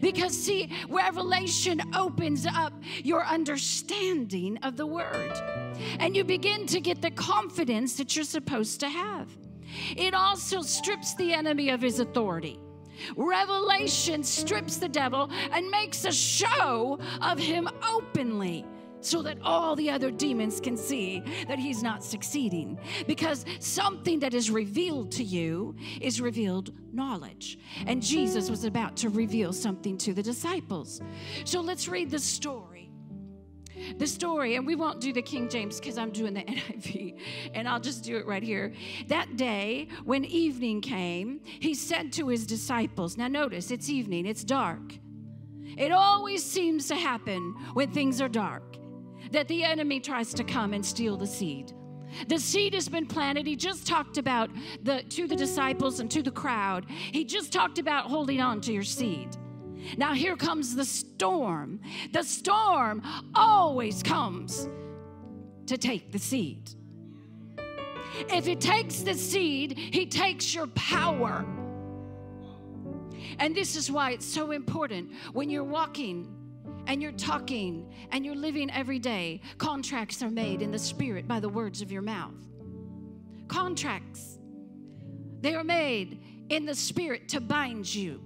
Because, 0.02 0.38
see, 0.38 0.70
revelation 0.90 1.82
opens 1.96 2.46
up 2.46 2.74
your 3.04 3.26
understanding 3.26 4.58
of 4.64 4.76
the 4.76 4.86
word, 4.86 5.32
and 6.00 6.16
you 6.16 6.24
begin 6.24 6.66
to 6.68 6.82
get 6.82 7.02
the 7.02 7.12
confidence 7.12 7.96
that 7.96 8.16
you're 8.16 8.26
supposed 8.26 8.82
to 8.82 8.90
have. 8.90 9.30
It 9.96 10.14
also 10.14 10.62
strips 10.62 11.16
the 11.16 11.34
enemy 11.34 11.70
of 11.70 11.82
his 11.82 12.00
authority. 12.00 12.60
Revelation 13.16 14.24
strips 14.24 14.78
the 14.78 14.90
devil 14.90 15.32
and 15.52 15.70
makes 15.70 16.04
a 16.04 16.12
show 16.12 17.00
of 17.22 17.40
him 17.40 17.70
openly 17.88 18.66
so 19.02 19.22
that 19.22 19.38
all 19.42 19.76
the 19.76 19.90
other 19.90 20.12
demons 20.12 20.60
can 20.60 20.78
see 20.78 21.24
that 21.48 21.60
he's 21.60 21.82
not 21.84 22.04
succeeding. 22.04 22.78
Because 23.08 23.46
something 23.60 24.20
that 24.20 24.34
is 24.34 24.52
revealed 24.52 25.12
to 25.14 25.24
you 25.24 25.76
is 26.02 26.22
revealed 26.22 26.74
knowledge. 26.94 27.60
And 27.86 28.02
Jesus 28.02 28.50
was 28.50 28.64
about 28.64 28.98
to 28.98 29.10
reveal 29.10 29.54
something 29.54 29.98
to 30.00 30.14
the 30.14 30.24
disciples. 30.24 31.02
So 31.46 31.62
let's 31.62 31.88
read 31.88 32.10
the 32.10 32.20
story. 32.20 32.92
The 33.98 34.08
story, 34.08 34.56
and 34.56 34.68
we 34.68 34.76
won't 34.76 35.00
do 35.00 35.14
the 35.14 35.22
King 35.22 35.48
James 35.48 35.80
because 35.80 35.98
I'm 35.98 36.12
doing 36.12 36.34
the 36.34 36.42
NIV, 36.44 37.18
and 37.54 37.66
I'll 37.66 37.80
just 37.80 38.04
do 38.04 38.18
it 38.18 38.26
right 38.26 38.44
here. 38.44 38.74
That 39.08 39.38
day, 39.38 39.88
when 40.04 40.26
evening 40.26 40.82
came, 40.82 41.40
he 41.46 41.74
said 41.74 42.12
to 42.14 42.28
his 42.28 42.46
disciples, 42.46 43.16
Now 43.16 43.30
notice, 43.30 43.72
it's 43.72 43.90
evening, 43.90 44.26
it's 44.26 44.44
dark. 44.44 44.82
It 45.78 45.94
always 45.94 46.44
seems 46.44 46.90
to 46.90 46.96
happen 46.96 47.56
when 47.74 47.92
things 47.92 48.20
are 48.20 48.28
dark 48.28 48.79
that 49.32 49.48
the 49.48 49.64
enemy 49.64 50.00
tries 50.00 50.34
to 50.34 50.44
come 50.44 50.74
and 50.74 50.86
steal 50.86 51.18
the 51.18 51.28
seed. 51.28 51.74
The 52.28 52.40
seed 52.40 52.74
has 52.74 52.90
been 52.90 53.06
planted. 53.06 53.46
He 53.46 53.56
just 53.56 53.86
talked 53.86 54.18
about 54.18 54.50
the 54.84 55.04
to 55.10 55.28
the 55.28 55.36
disciples 55.36 56.00
and 56.00 56.10
to 56.12 56.24
the 56.24 56.32
crowd. 56.32 56.86
He 56.90 57.24
just 57.24 57.54
talked 57.54 57.78
about 57.78 58.06
holding 58.06 58.42
on 58.42 58.62
to 58.62 58.74
your 58.74 58.84
seed. 58.84 59.38
Now 59.98 60.14
here 60.14 60.36
comes 60.36 60.76
the 60.76 60.86
storm. 60.86 61.80
The 62.12 62.24
storm 62.24 63.04
always 63.36 64.04
comes 64.04 64.68
to 65.68 65.78
take 65.78 66.12
the 66.12 66.20
seed. 66.20 66.72
If 68.30 68.46
he 68.46 68.56
takes 68.56 69.02
the 69.02 69.14
seed, 69.14 69.78
he 69.78 70.06
takes 70.08 70.54
your 70.54 70.68
power. 70.68 71.46
And 73.38 73.56
this 73.56 73.76
is 73.76 73.92
why 73.92 74.12
it's 74.12 74.26
so 74.26 74.52
important 74.52 75.12
when 75.34 75.50
you're 75.50 75.64
walking 75.64 76.28
and 76.90 77.04
you're 77.04 77.12
talking 77.12 77.88
and 78.12 78.26
you're 78.26 78.36
living 78.36 78.72
every 78.72 78.98
day, 78.98 79.40
contracts 79.60 80.24
are 80.24 80.30
made 80.32 80.64
in 80.64 80.72
the 80.72 80.80
spirit 80.80 81.28
by 81.28 81.40
the 81.40 81.48
words 81.48 81.84
of 81.84 81.92
your 81.92 82.02
mouth. 82.02 82.34
Contracts, 83.48 84.40
they 85.40 85.54
are 85.54 85.64
made 85.64 86.20
in 86.50 86.66
the 86.66 86.74
spirit 86.74 87.30
to 87.30 87.40
bind 87.40 87.94
you. 87.94 88.20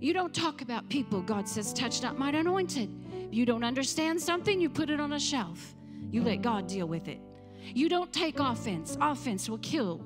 You 0.00 0.14
don't 0.14 0.34
talk 0.34 0.62
about 0.62 0.88
people, 0.88 1.20
God 1.20 1.46
says, 1.46 1.74
touch 1.74 2.02
not 2.02 2.18
mine 2.18 2.34
anointed. 2.34 2.88
You 3.30 3.44
don't 3.44 3.62
understand 3.62 4.18
something, 4.18 4.58
you 4.58 4.70
put 4.70 4.88
it 4.88 5.00
on 5.00 5.12
a 5.12 5.20
shelf. 5.20 5.74
You 6.10 6.22
let 6.22 6.40
God 6.40 6.66
deal 6.66 6.88
with 6.88 7.08
it. 7.08 7.20
You 7.62 7.90
don't 7.90 8.10
take 8.10 8.40
offense. 8.40 8.96
Offense 9.02 9.50
will 9.50 9.58
kill 9.58 10.00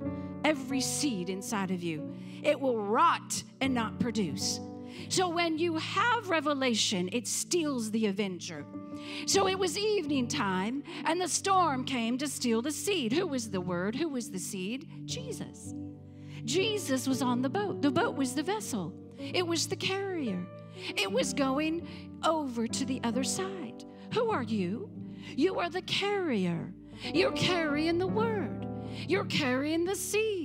every 0.44 0.80
seed 0.80 1.30
inside 1.30 1.70
of 1.70 1.84
you, 1.84 2.12
it 2.42 2.58
will 2.58 2.82
rot 2.82 3.40
and 3.60 3.72
not 3.72 4.00
produce. 4.00 4.58
So 5.08 5.28
when 5.28 5.58
you 5.58 5.76
have 5.76 6.28
revelation, 6.28 7.08
it 7.12 7.26
steals 7.26 7.90
the 7.90 8.06
avenger. 8.06 8.64
So 9.26 9.48
it 9.48 9.58
was 9.58 9.76
evening 9.78 10.28
time, 10.28 10.82
and 11.04 11.20
the 11.20 11.28
storm 11.28 11.84
came 11.84 12.18
to 12.18 12.28
steal 12.28 12.62
the 12.62 12.70
seed. 12.70 13.12
Who 13.12 13.26
was 13.26 13.50
the 13.50 13.60
word? 13.60 13.94
Who 13.94 14.08
was 14.08 14.30
the 14.30 14.38
seed? 14.38 14.88
Jesus. 15.04 15.74
Jesus 16.44 17.06
was 17.06 17.22
on 17.22 17.42
the 17.42 17.48
boat. 17.48 17.82
The 17.82 17.90
boat 17.90 18.16
was 18.16 18.34
the 18.34 18.42
vessel, 18.42 18.92
it 19.18 19.46
was 19.46 19.68
the 19.68 19.76
carrier. 19.76 20.46
It 20.96 21.10
was 21.10 21.34
going 21.34 21.86
over 22.24 22.66
to 22.66 22.84
the 22.84 23.00
other 23.04 23.22
side. 23.22 23.84
Who 24.14 24.30
are 24.30 24.42
you? 24.42 24.90
You 25.36 25.58
are 25.58 25.70
the 25.70 25.82
carrier. 25.82 26.72
You're 27.14 27.32
carrying 27.32 27.98
the 27.98 28.06
word. 28.06 28.66
You're 29.06 29.26
carrying 29.26 29.84
the 29.84 29.94
seed. 29.94 30.41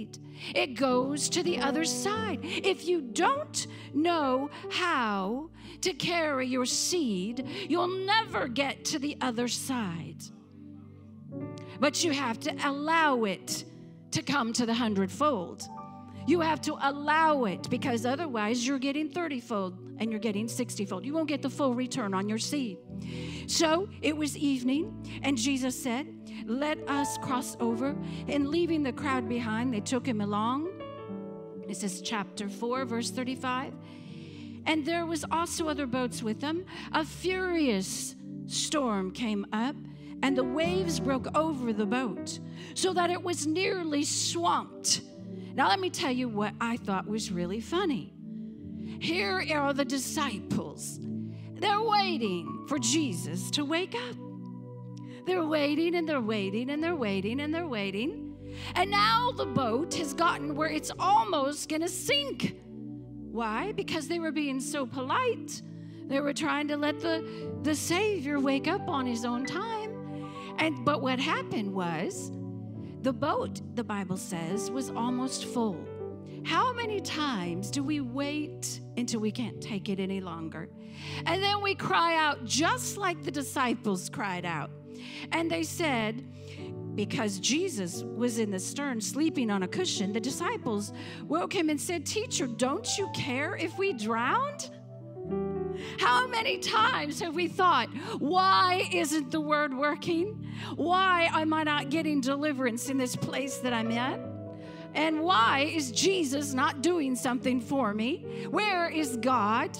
It 0.56 0.76
goes 0.76 1.30
to 1.30 1.43
the 1.43 1.60
other 1.60 1.86
side. 1.86 2.39
If 2.43 2.88
you 2.88 3.02
don't 3.02 3.67
know 3.93 4.50
how 4.71 5.50
to 5.82 5.93
carry 5.93 6.47
your 6.47 6.65
seed, 6.65 7.47
you'll 7.69 8.06
never 8.06 8.47
get 8.47 8.86
to 8.86 9.00
the 9.00 9.17
other 9.21 9.47
side. 9.47 10.23
But 11.80 12.04
you 12.04 12.12
have 12.12 12.39
to 12.41 12.56
allow 12.67 13.23
it 13.23 13.65
to 14.12 14.21
come 14.21 14.54
to 14.54 14.65
the 14.65 14.73
hundredfold. 14.73 15.63
You 16.26 16.41
have 16.41 16.62
to 16.62 16.78
allow 16.82 17.45
it 17.45 17.69
because 17.69 18.06
otherwise 18.06 18.65
you're 18.65 18.80
getting 18.80 19.10
30 19.10 19.39
fold 19.39 19.87
and 20.00 20.12
you're 20.12 20.20
getting 20.20 20.48
60 20.48 20.86
fold. 20.86 21.06
You 21.06 21.14
won't 21.14 21.28
get 21.28 21.42
the 21.42 21.50
full 21.50 21.74
return 21.74 22.14
on 22.14 22.30
your 22.30 22.38
seed. 22.38 22.78
So 23.48 23.88
it 24.02 24.16
was 24.16 24.38
evening, 24.38 25.20
and 25.24 25.38
Jesus 25.38 25.82
said, 25.82 26.08
Let 26.46 26.78
us 26.90 27.18
cross 27.20 27.56
over. 27.60 27.96
And 28.28 28.50
leaving 28.50 28.84
the 28.84 28.94
crowd 28.94 29.28
behind, 29.30 29.74
they 29.74 29.80
took 29.80 30.06
him 30.06 30.22
along. 30.22 30.70
This 31.68 31.84
is 31.84 32.02
chapter 32.02 32.50
4, 32.50 32.86
verse 32.86 33.10
35. 33.10 33.74
And 34.66 34.86
there 34.86 35.06
was 35.06 35.24
also 35.32 35.70
other 35.70 35.86
boats 35.86 36.22
with 36.22 36.42
them. 36.42 36.66
A 36.92 37.06
furious 37.06 38.16
storm 38.48 39.12
came 39.12 39.46
up, 39.54 39.76
and 40.24 40.38
the 40.38 40.44
waves 40.44 41.00
broke 41.00 41.28
over 41.36 41.72
the 41.72 41.86
boat, 41.86 42.40
so 42.74 42.94
that 42.94 43.10
it 43.10 43.22
was 43.22 43.48
nearly 43.48 44.04
swamped. 44.04 45.02
Now, 45.54 45.70
let 45.70 45.80
me 45.80 45.90
tell 45.90 46.12
you 46.12 46.28
what 46.28 46.54
I 46.62 46.78
thought 46.78 47.08
was 47.08 47.32
really 47.32 47.62
funny. 47.62 48.14
Here 49.00 49.46
are 49.56 49.74
the 49.74 49.86
disciples. 49.86 51.00
They're 51.56 51.82
waiting 51.82 52.66
for 52.68 52.80
Jesus 52.80 53.50
to 53.52 53.66
wake 53.66 53.96
up. 53.96 54.16
They're 55.26 55.46
waiting 55.46 55.96
and 55.96 56.08
they're 56.08 56.22
waiting 56.22 56.70
and 56.70 56.84
they're 56.84 56.96
waiting 56.96 57.42
and 57.42 57.54
they're 57.54 57.68
waiting. 57.68 58.36
And 58.76 58.90
now 58.90 59.32
the 59.36 59.46
boat 59.46 59.94
has 59.96 60.14
gotten 60.14 60.56
where 60.56 60.70
it's 60.70 60.92
almost 61.00 61.70
going 61.70 61.82
to 61.82 61.90
sink. 61.90 62.56
Why? 63.32 63.72
Because 63.74 64.08
they 64.08 64.20
were 64.20 64.32
being 64.32 64.60
so 64.60 64.86
polite. 64.86 65.62
They 66.08 66.22
were 66.22 66.34
trying 66.34 66.68
to 66.70 66.78
let 66.78 67.00
the, 67.00 67.52
the 67.64 67.76
Savior 67.76 68.40
wake 68.40 68.68
up 68.68 68.88
on 68.88 69.06
his 69.06 69.26
own 69.26 69.46
time. 69.46 70.32
And 70.58 70.84
but 70.86 71.02
what 71.02 71.20
happened 71.20 71.74
was 71.74 72.32
the 73.02 73.14
boat, 73.14 73.62
the 73.76 73.84
Bible 73.84 74.18
says, 74.18 74.72
was 74.72 74.90
almost 74.90 75.46
full. 75.46 75.78
How 76.46 76.74
many 76.74 77.02
times 77.02 77.70
do 77.70 77.84
we 77.84 78.00
wait 78.00 78.82
until 78.96 79.20
we 79.20 79.32
can't 79.32 79.62
take 79.62 79.90
it 79.90 80.00
any 80.00 80.22
longer? 80.22 80.70
And 81.26 81.44
then 81.44 81.62
we 81.62 81.76
cry 81.76 82.16
out 82.16 82.46
just 82.46 82.98
like 82.98 83.24
the 83.24 83.32
disciples 83.32 84.10
cried 84.10 84.46
out. 84.46 84.72
And 85.32 85.52
they 85.52 85.63
said, 85.63 86.26
because 86.96 87.40
Jesus 87.40 88.04
was 88.04 88.40
in 88.40 88.50
the 88.50 88.60
stern 88.60 89.00
sleeping 89.00 89.52
on 89.52 89.63
a 89.63 89.68
cushion, 89.68 90.13
the 90.13 90.20
disciples 90.20 90.94
woke 91.28 91.54
him 91.54 91.70
and 91.70 91.80
said, 91.80 92.06
Teacher, 92.06 92.48
don't 92.48 92.98
you 92.98 93.08
care 93.13 93.56
if 93.56 93.78
we 93.78 93.94
drowned? 93.94 94.72
How 96.00 96.28
many 96.28 96.58
times 96.58 97.20
have 97.20 97.36
we 97.36 97.48
thought, 97.48 97.90
why 98.20 98.90
isn't 98.92 99.32
the 99.32 99.42
word 99.42 99.76
working? 99.76 100.48
Why 100.76 101.30
am 101.34 101.54
I 101.54 101.63
not 101.63 101.90
getting 101.90 102.20
deliverance 102.20 102.90
in 102.90 102.98
this 102.98 103.16
place 103.16 103.58
that 103.58 103.74
I'm 103.74 103.92
at? 103.92 104.20
And 104.98 105.22
why 105.22 105.60
is 105.60 105.92
Jesus 105.92 106.56
not 106.56 106.82
doing 106.82 107.16
something 107.16 107.62
for 107.62 107.94
me? 107.94 108.48
Where 108.50 108.90
is 108.90 109.16
God? 109.18 109.78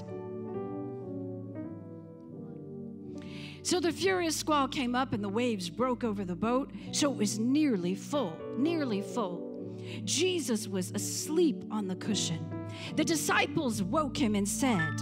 So 3.64 3.80
the 3.80 3.92
furious 3.92 4.36
squall 4.36 4.68
came 4.68 4.94
up 4.94 5.14
and 5.14 5.24
the 5.24 5.30
waves 5.30 5.72
broke 5.72 6.04
over 6.04 6.24
the 6.24 6.36
boat, 6.36 6.72
so 6.92 7.12
it 7.12 7.18
was 7.18 7.40
nearly 7.40 7.96
full, 7.96 8.38
nearly 8.58 9.02
full. 9.02 9.82
Jesus 10.04 10.68
was 10.68 10.92
asleep 10.92 11.64
on 11.72 11.88
the 11.88 11.96
cushion. 11.96 12.70
The 12.96 13.04
disciples 13.04 13.82
woke 13.82 14.16
him 14.16 14.36
and 14.36 14.48
said, 14.48 15.02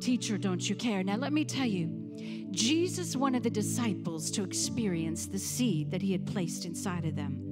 Teacher, 0.00 0.36
don't 0.36 0.68
you 0.68 0.76
care? 0.76 1.02
Now, 1.02 1.16
let 1.16 1.32
me 1.32 1.46
tell 1.46 1.66
you, 1.66 1.88
Jesus 2.50 3.16
wanted 3.16 3.42
the 3.42 3.50
disciples 3.50 4.30
to 4.32 4.44
experience 4.44 5.26
the 5.26 5.38
seed 5.38 5.90
that 5.92 6.02
he 6.02 6.12
had 6.12 6.26
placed 6.26 6.66
inside 6.66 7.06
of 7.06 7.16
them. 7.16 7.51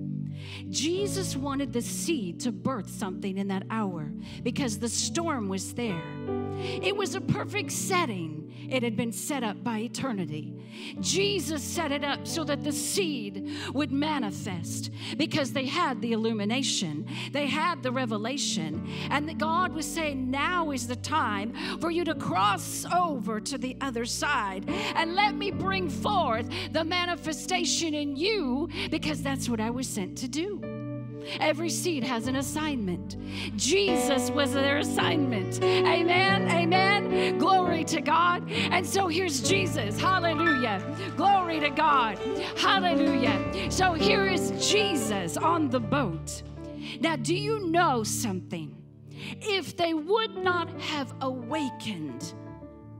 Jesus 0.68 1.37
wanted 1.37 1.72
the 1.72 1.83
seed 1.83 2.40
to 2.40 2.53
birth 2.53 2.88
something 2.90 3.38
in 3.38 3.48
that 3.48 3.64
hour 3.70 4.11
because 4.42 4.79
the 4.79 4.88
storm 4.88 5.48
was 5.48 5.74
there. 5.74 6.03
It 6.82 6.96
was 6.96 7.14
a 7.14 7.20
perfect 7.20 7.72
setting 7.72 8.40
it 8.70 8.84
had 8.84 8.96
been 8.96 9.12
set 9.12 9.42
up 9.42 9.62
by 9.64 9.80
eternity. 9.80 10.54
Jesus 11.00 11.62
set 11.62 11.90
it 11.90 12.04
up 12.04 12.26
so 12.26 12.44
that 12.44 12.62
the 12.62 12.72
seed 12.72 13.50
would 13.74 13.90
manifest 13.90 14.90
because 15.16 15.52
they 15.52 15.66
had 15.66 16.00
the 16.00 16.12
illumination, 16.12 17.06
they 17.32 17.46
had 17.46 17.82
the 17.82 17.90
revelation, 17.90 18.88
and 19.10 19.28
that 19.28 19.38
God 19.38 19.74
was 19.74 19.86
saying, 19.86 20.30
Now 20.30 20.70
is 20.70 20.86
the 20.86 20.96
time 20.96 21.52
for 21.80 21.90
you 21.90 22.04
to 22.04 22.14
cross 22.14 22.86
over 22.94 23.40
to 23.40 23.58
the 23.58 23.76
other 23.80 24.04
side 24.04 24.68
and 24.94 25.16
let 25.16 25.34
me 25.34 25.50
bring 25.50 25.90
forth 25.90 26.48
the 26.70 26.84
manifestation 26.84 27.92
in 27.94 28.16
you 28.16 28.68
because 28.90 29.22
that's 29.22 29.48
what 29.48 29.60
I 29.60 29.70
was 29.70 29.88
sent 29.88 30.16
to 30.18 30.28
do. 30.28 30.69
Every 31.40 31.70
seed 31.70 32.04
has 32.04 32.26
an 32.26 32.37
assignment. 32.37 33.16
Jesus 33.56 34.30
was 34.30 34.52
their 34.52 34.78
assignment. 34.78 35.62
Amen. 35.62 36.48
Amen. 36.50 37.38
Glory 37.38 37.85
to 37.85 38.00
God. 38.00 38.50
And 38.50 38.87
so 38.87 39.09
here's 39.09 39.40
Jesus. 39.48 40.00
Hallelujah. 40.00 40.83
Glory 41.16 41.61
to 41.61 41.70
God. 41.70 42.18
Hallelujah. 42.56 43.70
So 43.70 43.92
here 43.92 44.26
is 44.26 44.70
Jesus 44.70 45.37
on 45.37 45.70
the 45.70 45.80
boat. 45.80 46.42
Now, 47.00 47.16
do 47.16 47.35
you 47.35 47.66
know 47.66 48.02
something? 48.02 48.76
If 49.42 49.76
they 49.76 49.94
would 49.94 50.37
not 50.37 50.70
have 50.80 51.12
awakened 51.20 52.35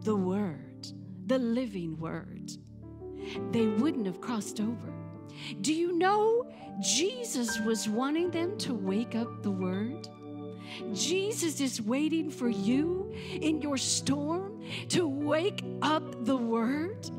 the 0.03 0.17
Word, 0.17 0.89
the 1.27 1.39
living 1.39 1.99
Word, 1.99 2.53
they 3.53 3.67
wouldn't 3.67 4.07
have 4.07 4.21
crossed 4.21 4.61
over. 4.61 4.93
Do 5.61 5.73
you 5.73 5.93
know 5.93 6.47
Jesus 6.81 7.61
was 7.61 7.89
wanting 7.89 8.31
them 8.31 8.57
to 8.59 8.75
wake 8.75 9.15
up 9.15 9.43
the 9.43 9.51
Word? 9.51 10.09
Jesus 10.95 11.61
is 11.61 11.83
waiting 11.83 12.31
for 12.31 12.49
you 12.49 13.13
in 13.41 13.61
your 13.61 13.77
storm 13.77 14.63
to 14.89 15.07
wake 15.09 15.63
up 15.83 16.25
the 16.25 16.37
Word. 16.37 17.11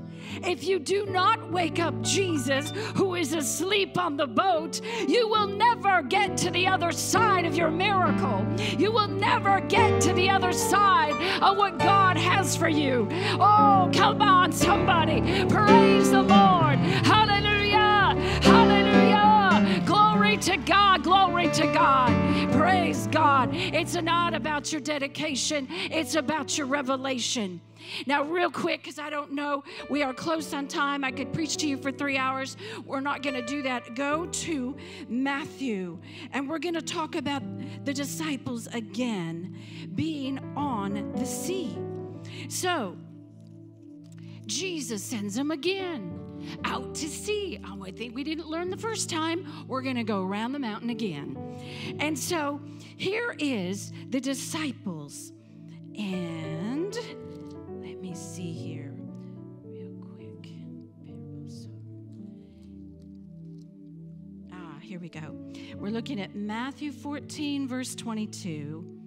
If 0.43 0.63
you 0.63 0.79
do 0.79 1.05
not 1.05 1.51
wake 1.51 1.79
up 1.79 1.99
Jesus, 2.01 2.71
who 2.95 3.15
is 3.15 3.33
asleep 3.33 3.97
on 3.97 4.17
the 4.17 4.27
boat, 4.27 4.79
you 5.07 5.27
will 5.27 5.47
never 5.47 6.01
get 6.03 6.37
to 6.37 6.51
the 6.51 6.67
other 6.67 6.91
side 6.91 7.45
of 7.45 7.55
your 7.55 7.69
miracle. 7.69 8.45
You 8.77 8.91
will 8.91 9.07
never 9.07 9.59
get 9.61 9.99
to 10.01 10.13
the 10.13 10.29
other 10.29 10.53
side 10.53 11.13
of 11.41 11.57
what 11.57 11.79
God 11.79 12.17
has 12.17 12.55
for 12.55 12.69
you. 12.69 13.07
Oh, 13.33 13.91
come 13.93 14.21
on, 14.21 14.51
somebody. 14.51 15.21
Praise 15.49 16.11
the 16.11 16.21
Lord. 16.21 16.77
Hallelujah. 16.79 17.40
To 20.41 20.57
God. 20.57 21.03
Glory 21.03 21.49
to 21.51 21.67
God. 21.67 22.51
Praise 22.51 23.05
God. 23.07 23.49
It's 23.53 23.93
not 23.93 24.33
about 24.33 24.71
your 24.71 24.81
dedication, 24.81 25.67
it's 25.69 26.15
about 26.15 26.57
your 26.57 26.65
revelation. 26.65 27.61
Now, 28.07 28.23
real 28.23 28.49
quick, 28.49 28.81
because 28.81 28.97
I 28.97 29.11
don't 29.11 29.33
know, 29.33 29.63
we 29.89 30.01
are 30.01 30.13
close 30.13 30.51
on 30.53 30.67
time. 30.67 31.03
I 31.03 31.11
could 31.11 31.31
preach 31.31 31.57
to 31.57 31.67
you 31.67 31.77
for 31.77 31.91
three 31.91 32.17
hours. 32.17 32.57
We're 32.85 33.01
not 33.01 33.21
going 33.21 33.35
to 33.35 33.45
do 33.45 33.61
that. 33.63 33.95
Go 33.95 34.25
to 34.25 34.75
Matthew, 35.07 35.99
and 36.31 36.49
we're 36.49 36.59
going 36.59 36.75
to 36.75 36.81
talk 36.81 37.15
about 37.15 37.43
the 37.85 37.93
disciples 37.93 38.67
again 38.67 39.57
being 39.93 40.39
on 40.55 41.11
the 41.13 41.25
sea. 41.25 41.77
So, 42.49 42.97
Jesus 44.47 45.03
sends 45.03 45.35
them 45.35 45.51
again 45.51 46.20
out 46.63 46.95
to 46.95 47.07
sea. 47.07 47.59
Oh, 47.65 47.83
I 47.83 47.91
think 47.91 48.15
we 48.15 48.23
didn't 48.23 48.47
learn 48.47 48.69
the 48.69 48.77
first 48.77 49.09
time. 49.09 49.45
We're 49.67 49.81
going 49.81 49.95
to 49.95 50.03
go 50.03 50.23
around 50.23 50.51
the 50.53 50.59
mountain 50.59 50.89
again. 50.89 51.37
And 51.99 52.17
so 52.17 52.61
here 52.97 53.35
is 53.39 53.91
the 54.09 54.19
disciples. 54.19 55.31
And 55.97 56.97
let 57.81 57.99
me 58.01 58.15
see 58.15 58.51
here 58.51 58.93
real 59.63 59.93
quick. 60.15 60.51
Ah, 64.53 64.77
here 64.81 64.99
we 64.99 65.09
go. 65.09 65.35
We're 65.75 65.89
looking 65.89 66.19
at 66.21 66.35
Matthew 66.35 66.91
14, 66.91 67.67
verse 67.67 67.95
22. 67.95 69.00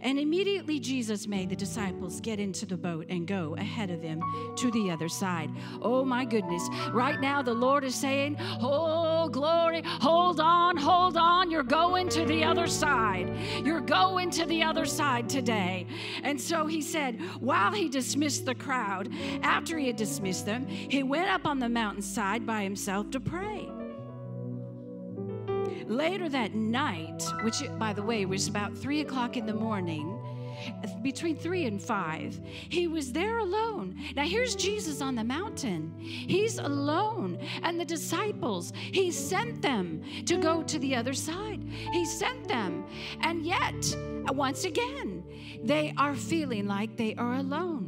And 0.00 0.18
immediately 0.18 0.78
Jesus 0.80 1.26
made 1.26 1.50
the 1.50 1.56
disciples 1.56 2.20
get 2.20 2.38
into 2.38 2.66
the 2.66 2.76
boat 2.76 3.06
and 3.08 3.26
go 3.26 3.54
ahead 3.58 3.90
of 3.90 4.02
him 4.02 4.22
to 4.56 4.70
the 4.70 4.90
other 4.90 5.08
side. 5.08 5.50
Oh 5.82 6.04
my 6.04 6.24
goodness. 6.24 6.66
Right 6.92 7.20
now, 7.20 7.42
the 7.42 7.54
Lord 7.54 7.84
is 7.84 7.94
saying, 7.94 8.36
Oh, 8.60 9.28
glory, 9.28 9.82
hold 9.84 10.40
on, 10.40 10.76
hold 10.76 11.16
on. 11.16 11.50
You're 11.50 11.62
going 11.62 12.08
to 12.10 12.24
the 12.24 12.44
other 12.44 12.66
side. 12.66 13.34
You're 13.64 13.80
going 13.80 14.30
to 14.30 14.46
the 14.46 14.62
other 14.62 14.86
side 14.86 15.28
today. 15.28 15.86
And 16.22 16.40
so 16.40 16.66
he 16.66 16.80
said, 16.80 17.20
while 17.40 17.72
he 17.72 17.88
dismissed 17.88 18.46
the 18.46 18.54
crowd, 18.54 19.10
after 19.42 19.78
he 19.78 19.86
had 19.86 19.96
dismissed 19.96 20.46
them, 20.46 20.66
he 20.66 21.02
went 21.02 21.28
up 21.28 21.46
on 21.46 21.58
the 21.58 21.68
mountainside 21.68 22.46
by 22.46 22.62
himself 22.62 23.10
to 23.10 23.20
pray. 23.20 23.68
Later 25.88 26.28
that 26.28 26.54
night, 26.54 27.24
which 27.42 27.62
by 27.78 27.92
the 27.92 28.02
way 28.02 28.24
was 28.26 28.46
about 28.46 28.76
three 28.76 29.00
o'clock 29.00 29.36
in 29.36 29.46
the 29.46 29.54
morning, 29.54 30.18
between 31.02 31.36
three 31.36 31.66
and 31.66 31.80
five. 31.80 32.38
He 32.68 32.86
was 32.88 33.12
there 33.12 33.38
alone. 33.38 33.96
Now, 34.16 34.24
here's 34.24 34.54
Jesus 34.54 35.00
on 35.00 35.14
the 35.14 35.24
mountain. 35.24 35.94
He's 35.98 36.58
alone. 36.58 37.38
And 37.62 37.78
the 37.78 37.84
disciples, 37.84 38.72
he 38.76 39.10
sent 39.10 39.62
them 39.62 40.02
to 40.26 40.36
go 40.36 40.62
to 40.64 40.78
the 40.78 40.96
other 40.96 41.14
side. 41.14 41.62
He 41.92 42.04
sent 42.04 42.48
them. 42.48 42.84
And 43.20 43.44
yet, 43.44 43.96
once 44.32 44.64
again, 44.64 45.24
they 45.62 45.94
are 45.96 46.14
feeling 46.14 46.66
like 46.66 46.96
they 46.96 47.14
are 47.14 47.34
alone 47.34 47.87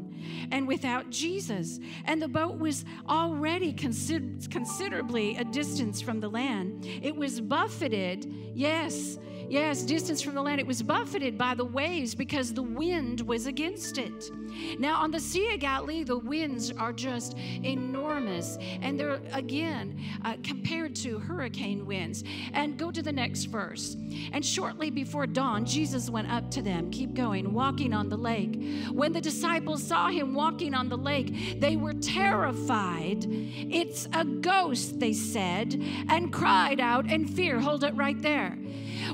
and 0.50 0.66
without 0.66 1.10
Jesus. 1.10 1.80
And 2.04 2.20
the 2.20 2.28
boat 2.28 2.58
was 2.58 2.84
already 3.08 3.72
consider- 3.72 4.48
considerably 4.50 5.36
a 5.36 5.44
distance 5.44 6.00
from 6.00 6.20
the 6.20 6.28
land. 6.28 6.86
It 7.02 7.16
was 7.16 7.40
buffeted, 7.40 8.32
yes, 8.54 9.18
Yes, 9.50 9.82
distance 9.82 10.22
from 10.22 10.36
the 10.36 10.42
land. 10.42 10.60
It 10.60 10.66
was 10.66 10.80
buffeted 10.80 11.36
by 11.36 11.56
the 11.56 11.64
waves 11.64 12.14
because 12.14 12.54
the 12.54 12.62
wind 12.62 13.20
was 13.22 13.46
against 13.46 13.98
it. 13.98 14.30
Now, 14.78 15.02
on 15.02 15.10
the 15.10 15.18
Sea 15.18 15.54
of 15.54 15.58
Galilee, 15.58 16.04
the 16.04 16.18
winds 16.18 16.70
are 16.70 16.92
just 16.92 17.36
enormous. 17.64 18.58
And 18.80 18.98
they're, 18.98 19.20
again, 19.32 19.98
uh, 20.24 20.36
compared 20.44 20.94
to 20.96 21.18
hurricane 21.18 21.84
winds. 21.84 22.22
And 22.52 22.78
go 22.78 22.92
to 22.92 23.02
the 23.02 23.10
next 23.10 23.46
verse. 23.46 23.96
And 24.32 24.46
shortly 24.46 24.88
before 24.88 25.26
dawn, 25.26 25.64
Jesus 25.64 26.08
went 26.08 26.30
up 26.30 26.48
to 26.52 26.62
them. 26.62 26.88
Keep 26.92 27.14
going, 27.14 27.52
walking 27.52 27.92
on 27.92 28.08
the 28.08 28.18
lake. 28.18 28.62
When 28.92 29.12
the 29.12 29.20
disciples 29.20 29.82
saw 29.82 30.10
him 30.10 30.32
walking 30.32 30.74
on 30.74 30.88
the 30.88 30.98
lake, 30.98 31.58
they 31.58 31.74
were 31.74 31.94
terrified. 31.94 33.26
It's 33.28 34.06
a 34.12 34.24
ghost, 34.24 35.00
they 35.00 35.12
said, 35.12 35.74
and 36.08 36.32
cried 36.32 36.78
out 36.78 37.10
in 37.10 37.26
fear. 37.26 37.58
Hold 37.58 37.82
it 37.82 37.96
right 37.96 38.20
there. 38.22 38.56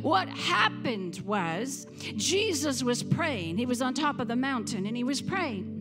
What 0.03 0.29
happened 0.29 1.21
was 1.21 1.87
Jesus 2.17 2.83
was 2.83 3.03
praying. 3.03 3.59
He 3.59 3.67
was 3.67 3.83
on 3.83 3.95
top 3.95 4.21
of 4.21 4.29
the 4.29 4.37
mountain 4.37 4.87
and 4.87 4.97
he 4.97 5.05
was 5.05 5.21
praying. 5.21 5.73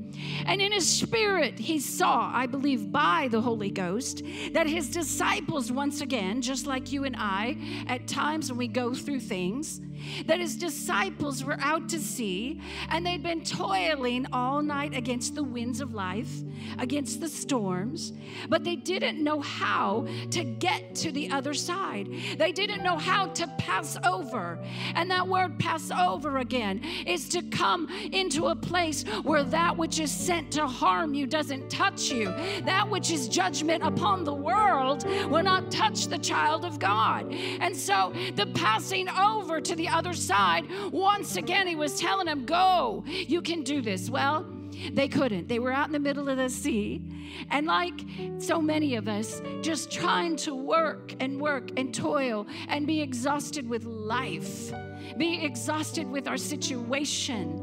And 0.46 0.62
in 0.62 0.72
his 0.72 0.88
spirit, 0.88 1.60
he 1.60 1.80
saw, 1.80 2.32
I 2.34 2.46
believe, 2.46 2.92
by 2.92 3.28
the 3.30 3.42
Holy 3.42 3.70
Ghost, 3.70 4.24
that 4.54 4.68
his 4.68 4.90
disciples, 4.90 5.72
once 5.72 6.02
again, 6.02 6.42
just 6.42 6.66
like 6.66 6.92
you 6.92 7.04
and 7.04 7.16
I, 7.18 7.58
at 7.88 8.08
times 8.08 8.50
when 8.50 8.58
we 8.58 8.68
go 8.68 8.94
through 8.94 9.20
things, 9.22 9.82
that 10.26 10.40
his 10.40 10.56
disciples 10.56 11.44
were 11.44 11.58
out 11.60 11.90
to 11.90 12.00
sea 12.00 12.62
and 12.90 13.06
they'd 13.06 13.24
been 13.24 13.44
toiling 13.44 14.26
all 14.32 14.62
night 14.62 14.96
against 14.96 15.36
the 15.36 15.44
winds 15.44 15.82
of 15.82 15.94
life, 15.94 16.44
against 16.80 17.22
the 17.22 17.30
storms, 17.30 18.14
but 18.50 18.64
they 18.64 18.76
didn't 18.76 19.24
know 19.24 19.40
how 19.42 20.08
to 20.32 20.44
get 20.44 20.96
to 20.96 21.12
the 21.12 21.30
other 21.30 21.54
side. 21.54 22.10
They 22.38 22.52
didn't 22.52 22.84
know 22.84 22.98
how 22.98 23.28
to 23.28 23.48
pass 23.58 23.98
over. 24.06 24.60
And 24.96 25.10
that 25.12 25.28
word 25.28 25.60
pass 25.60 25.92
over 25.92 26.38
again 26.38 26.82
is 27.06 27.30
to 27.30 27.42
come 27.44 27.88
into 28.12 28.48
a 28.48 28.56
place 28.56 29.04
where 29.24 29.44
that 29.44 29.78
which 29.78 30.00
is 30.00 30.12
sent 30.12 30.52
to 30.54 30.68
harm 30.68 31.14
you 31.14 31.28
doesn't 31.28 31.70
touch 31.70 32.12
you. 32.12 32.26
That 32.64 32.90
which 32.90 33.12
is 33.12 33.28
judgment 33.28 33.84
upon 33.84 34.24
the 34.24 34.34
world 34.34 35.06
will 35.30 35.44
not 35.44 35.72
touch 35.72 36.08
the 36.08 36.18
child 36.18 36.66
of 36.66 36.80
God. 36.80 37.32
And 37.60 37.76
so 37.76 38.14
the 38.36 38.48
passing 38.48 39.10
over 39.10 39.62
to 39.62 39.76
the 39.76 39.88
other 39.96 40.14
side, 40.14 40.66
once 40.92 41.38
again, 41.38 41.68
he 41.68 41.76
was 41.76 42.00
telling 42.00 42.26
them, 42.26 42.46
Go, 42.46 43.04
you 43.08 43.42
can 43.42 43.64
do 43.64 43.82
this. 43.82 44.10
Well, 44.10 44.46
they 44.92 45.08
couldn't. 45.08 45.48
They 45.48 45.60
were 45.60 45.72
out 45.72 45.88
in 45.88 45.94
the 45.94 46.00
middle 46.00 46.28
of 46.30 46.38
the 46.38 46.50
sea. 46.50 47.02
And 47.50 47.66
like 47.66 48.02
so 48.38 48.62
many 48.62 48.96
of 48.96 49.08
us, 49.08 49.42
just 49.62 49.92
trying 49.92 50.36
to 50.38 50.54
work 50.54 51.14
and 51.20 51.40
work 51.40 51.72
and 51.78 51.94
toil 51.94 52.46
and 52.68 52.86
be 52.86 53.02
exhausted 53.02 53.68
with 53.68 53.86
life, 53.86 54.74
be 55.18 55.44
exhausted 55.44 56.08
with 56.08 56.28
our 56.28 56.38
situation. 56.38 57.62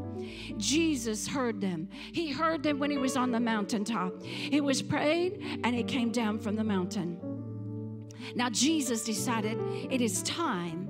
Jesus 0.57 1.27
heard 1.27 1.61
them. 1.61 1.87
He 2.11 2.31
heard 2.31 2.63
them 2.63 2.79
when 2.79 2.91
he 2.91 2.97
was 2.97 3.15
on 3.15 3.31
the 3.31 3.39
mountaintop. 3.39 4.21
He 4.23 4.61
was 4.61 4.81
praying 4.81 5.61
and 5.63 5.75
he 5.75 5.83
came 5.83 6.11
down 6.11 6.39
from 6.39 6.55
the 6.55 6.63
mountain. 6.63 7.19
Now, 8.35 8.49
Jesus 8.49 9.03
decided 9.03 9.57
it 9.91 10.01
is 10.01 10.23
time, 10.23 10.82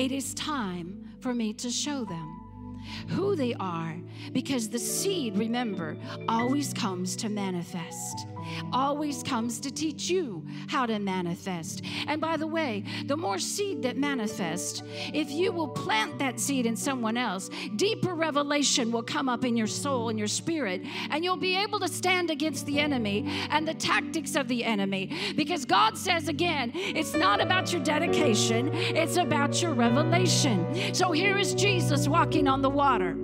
it 0.00 0.12
is 0.12 0.32
time 0.32 1.06
for 1.20 1.34
me 1.34 1.52
to 1.52 1.70
show 1.70 2.06
them 2.06 2.80
who 3.08 3.36
they 3.36 3.52
are 3.60 3.94
because 4.32 4.70
the 4.70 4.78
seed, 4.78 5.36
remember, 5.36 5.94
always 6.26 6.72
comes 6.72 7.14
to 7.14 7.28
manifest 7.28 8.26
always 8.72 9.22
comes 9.22 9.60
to 9.60 9.70
teach 9.70 10.10
you 10.10 10.44
how 10.68 10.86
to 10.86 10.98
manifest. 10.98 11.82
And 12.06 12.20
by 12.20 12.36
the 12.36 12.46
way, 12.46 12.84
the 13.06 13.16
more 13.16 13.38
seed 13.38 13.82
that 13.82 13.96
manifests, 13.96 14.82
if 15.12 15.30
you 15.30 15.52
will 15.52 15.68
plant 15.68 16.18
that 16.18 16.40
seed 16.40 16.66
in 16.66 16.76
someone 16.76 17.16
else, 17.16 17.50
deeper 17.76 18.14
revelation 18.14 18.90
will 18.90 19.02
come 19.02 19.28
up 19.28 19.44
in 19.44 19.56
your 19.56 19.66
soul 19.66 20.08
and 20.08 20.18
your 20.18 20.28
spirit, 20.28 20.82
and 21.10 21.24
you'll 21.24 21.36
be 21.36 21.56
able 21.56 21.80
to 21.80 21.88
stand 21.88 22.30
against 22.30 22.66
the 22.66 22.78
enemy 22.78 23.24
and 23.50 23.66
the 23.66 23.74
tactics 23.74 24.36
of 24.36 24.48
the 24.48 24.64
enemy. 24.64 25.10
Because 25.36 25.64
God 25.64 25.96
says 25.96 26.28
again, 26.28 26.72
it's 26.74 27.14
not 27.14 27.40
about 27.40 27.72
your 27.72 27.82
dedication, 27.82 28.70
it's 28.74 29.16
about 29.16 29.60
your 29.62 29.72
revelation. 29.72 30.94
So 30.94 31.12
here 31.12 31.38
is 31.38 31.54
Jesus 31.54 32.08
walking 32.08 32.48
on 32.48 32.62
the 32.62 32.70
water. 32.70 33.16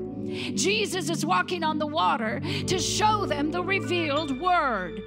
Jesus 0.55 1.11
is 1.11 1.25
walking 1.25 1.63
on 1.63 1.79
the 1.79 1.87
water 1.87 2.41
to 2.67 2.79
show 2.79 3.27
them 3.27 3.51
the 3.51 3.63
revealed 3.63 4.41
word. 4.41 5.03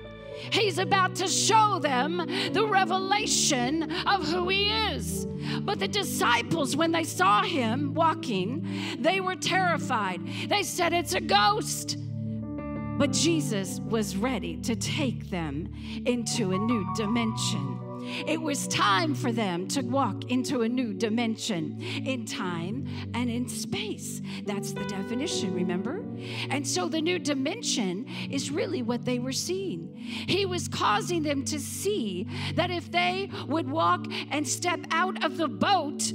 He's 0.51 0.77
about 0.77 1.15
to 1.15 1.27
show 1.27 1.79
them 1.79 2.17
the 2.53 2.65
revelation 2.65 3.91
of 4.07 4.27
who 4.27 4.49
he 4.49 4.69
is. 4.69 5.25
But 5.61 5.79
the 5.79 5.87
disciples, 5.87 6.75
when 6.75 6.91
they 6.91 7.03
saw 7.03 7.43
him 7.43 7.93
walking, 7.93 8.65
they 8.99 9.19
were 9.19 9.35
terrified. 9.35 10.21
They 10.47 10.63
said, 10.63 10.93
It's 10.93 11.13
a 11.13 11.21
ghost. 11.21 11.97
But 12.97 13.11
Jesus 13.11 13.79
was 13.79 14.17
ready 14.17 14.57
to 14.57 14.75
take 14.75 15.29
them 15.29 15.71
into 16.05 16.51
a 16.51 16.57
new 16.57 16.85
dimension. 16.95 17.78
It 18.28 18.41
was 18.41 18.67
time 18.67 19.13
for 19.15 19.32
them 19.32 19.67
to 19.69 19.82
walk 19.82 20.32
into 20.32 20.62
a 20.62 20.69
new 20.69 20.93
dimension 20.93 21.82
in 21.82 22.26
time 22.26 22.88
and 23.13 23.30
in 23.30 23.48
space. 23.48 24.22
That's 24.45 24.72
the 24.72 24.86
definition, 24.86 25.54
remember? 25.54 26.04
And 26.50 26.67
so 26.67 26.89
the 26.89 27.02
new 27.02 27.19
dimension 27.19 28.06
is 28.30 28.52
really 28.52 28.82
what 28.82 29.06
they 29.06 29.19
were 29.19 29.32
seeing. 29.32 29.95
He 29.95 30.45
was 30.45 30.67
causing 30.67 31.24
them 31.24 31.43
to 31.45 31.60
see 31.60 32.28
that 32.56 32.72
if 32.72 32.91
they 32.91 33.30
would 33.48 33.69
walk 33.69 34.06
and 34.32 34.48
step 34.48 34.80
out 34.91 35.24
of 35.24 35.38
the 35.38 35.48
boat, 35.48 36.12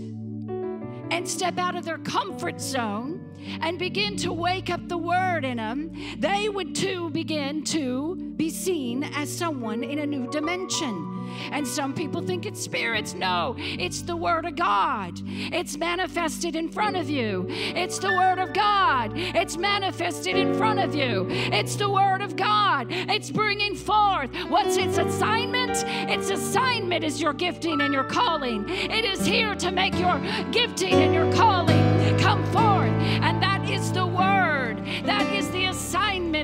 and 1.11 1.29
step 1.29 1.59
out 1.59 1.77
of 1.77 1.85
their 1.85 1.99
comfort 1.99 2.61
zone 2.61 3.21
and 3.61 3.79
begin 3.79 4.17
to 4.17 4.33
wake 4.33 4.71
up 4.71 4.89
the 4.89 4.97
word 4.97 5.45
in 5.45 5.59
them, 5.59 5.93
they 6.19 6.49
would 6.49 6.75
too 6.75 7.11
begin 7.11 7.63
to 7.63 8.17
be 8.37 8.51
seen 8.51 9.05
as 9.15 9.31
someone 9.31 9.85
in 9.85 10.01
a 10.01 10.07
new 10.07 10.29
dimension. 10.31 11.14
And 11.51 11.67
some 11.67 11.95
people 11.95 12.23
think 12.23 12.47
it's 12.47 12.61
spirits. 12.61 13.15
No, 13.15 13.55
it's 13.59 14.03
the 14.03 14.17
Word 14.17 14.45
of 14.45 14.57
God. 14.57 15.21
It's 15.25 15.77
manifested 15.77 16.57
in 16.57 16.69
front 16.69 16.97
of 16.97 17.09
you. 17.09 17.47
It's 17.49 17.99
the 17.99 18.13
Word 18.13 18.39
of 18.39 18.53
God. 18.53 19.13
It's 19.15 19.57
manifested 19.57 20.37
in 20.37 20.55
front 20.55 20.81
of 20.81 20.95
you. 20.95 21.27
It's 21.31 21.77
the 21.77 21.91
Word 21.91 22.23
of 22.23 22.37
God. 22.37 22.87
It's 22.91 23.31
bringing 23.31 23.75
forth. 23.75 24.31
What's 24.49 24.77
its 24.77 24.99
assignment? 24.99 25.85
Its 25.87 26.31
assignment 26.31 27.05
is 27.05 27.21
your 27.21 27.33
gifting 27.33 27.81
and 27.81 27.93
your 27.93 28.05
calling. 28.05 28.69
It 28.69 29.05
is 29.05 29.25
here 29.25 29.55
to 29.57 29.71
make 29.71 29.99
your 29.99 30.19
gifting 30.51 30.95
and 30.95 31.15
your 31.15 31.33
calling 31.33 32.19
come 32.19 32.45
forth. 32.53 32.93
And 33.25 33.43
that 33.43 33.69
is 33.69 33.93
the 33.93 34.07
Word. 34.07 34.79
That 35.05 35.31
is 35.35 35.54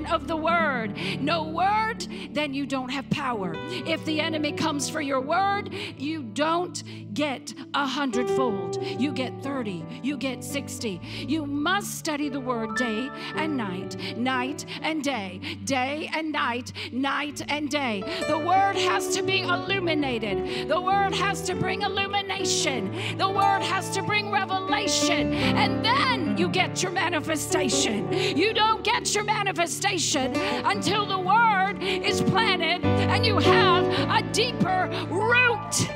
assignment 0.00 0.12
of 0.12 0.26
the 0.26 0.36
Word. 0.36 0.96
No 1.20 1.44
Word, 1.44 2.06
then 2.32 2.54
you 2.54 2.66
don't 2.66 2.88
have 2.90 3.08
power. 3.10 3.52
If 3.86 4.04
the 4.04 4.20
enemy 4.20 4.52
comes 4.52 4.88
for 4.88 5.00
your 5.00 5.20
Word, 5.20 5.72
you 5.96 6.22
don't 6.22 6.82
get 7.14 7.52
a 7.74 7.86
hundredfold. 7.86 8.82
You 8.82 9.12
get 9.12 9.42
30, 9.42 9.84
you 10.02 10.16
get 10.16 10.44
60. 10.44 11.00
You 11.26 11.46
must 11.46 11.98
study 11.98 12.28
the 12.28 12.40
Word 12.40 12.76
day 12.76 13.10
and 13.34 13.56
night, 13.56 13.96
night 14.16 14.64
and 14.82 15.02
day, 15.02 15.40
day 15.64 16.10
and 16.14 16.32
night, 16.32 16.72
night 16.92 17.42
and 17.48 17.70
day. 17.70 18.02
The 18.28 18.38
Word 18.38 18.76
has 18.76 19.14
to 19.16 19.22
be 19.22 19.42
illuminated. 19.42 20.68
The 20.68 20.80
Word 20.80 21.14
has 21.14 21.42
to 21.42 21.54
bring 21.54 21.82
illumination. 21.82 23.18
The 23.18 23.28
Word 23.28 23.62
has 23.62 23.90
to 23.90 24.02
bring 24.02 24.30
revelation. 24.30 25.32
And 25.34 25.84
then 25.84 26.38
you 26.38 26.48
get 26.48 26.82
your 26.82 26.92
manifestation. 26.92 28.12
You 28.12 28.54
don't 28.54 28.84
get 28.84 29.14
your 29.14 29.24
manifestation 29.24 29.89
until 29.92 31.04
the 31.04 31.18
Word 31.18 31.82
is 31.82 32.22
planted 32.22 32.84
and 32.84 33.26
you 33.26 33.38
have 33.38 33.84
a 34.08 34.22
deeper 34.32 34.88
root. 35.10 35.90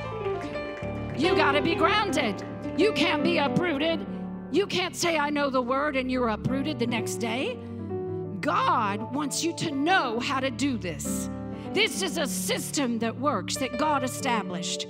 You 1.17 1.37
got 1.37 1.53
to 1.53 1.63
be 1.63 1.77
grounded. 1.77 2.43
You 2.77 2.93
can't 2.93 3.23
be 3.23 3.39
uprooted. 3.39 4.05
You 4.51 4.67
can't 4.67 4.97
say, 4.97 5.17
I 5.17 5.31
know 5.31 5.49
the 5.49 5.63
word, 5.63 5.97
and 5.97 6.11
you're 6.11 6.29
uprooted 6.29 6.79
the 6.79 6.87
next 6.89 7.17
day. 7.17 7.57
God 8.41 9.15
wants 9.15 9.45
you 9.45 9.55
to 9.59 9.71
know 9.71 10.19
how 10.19 10.41
to 10.41 10.51
do 10.51 10.77
this. 10.77 11.31
This 11.73 12.03
is 12.03 12.19
a 12.19 12.27
system 12.27 12.99
that 12.99 13.17
works 13.17 13.57
that 13.59 13.79
God 13.79 14.03
established. 14.03 14.89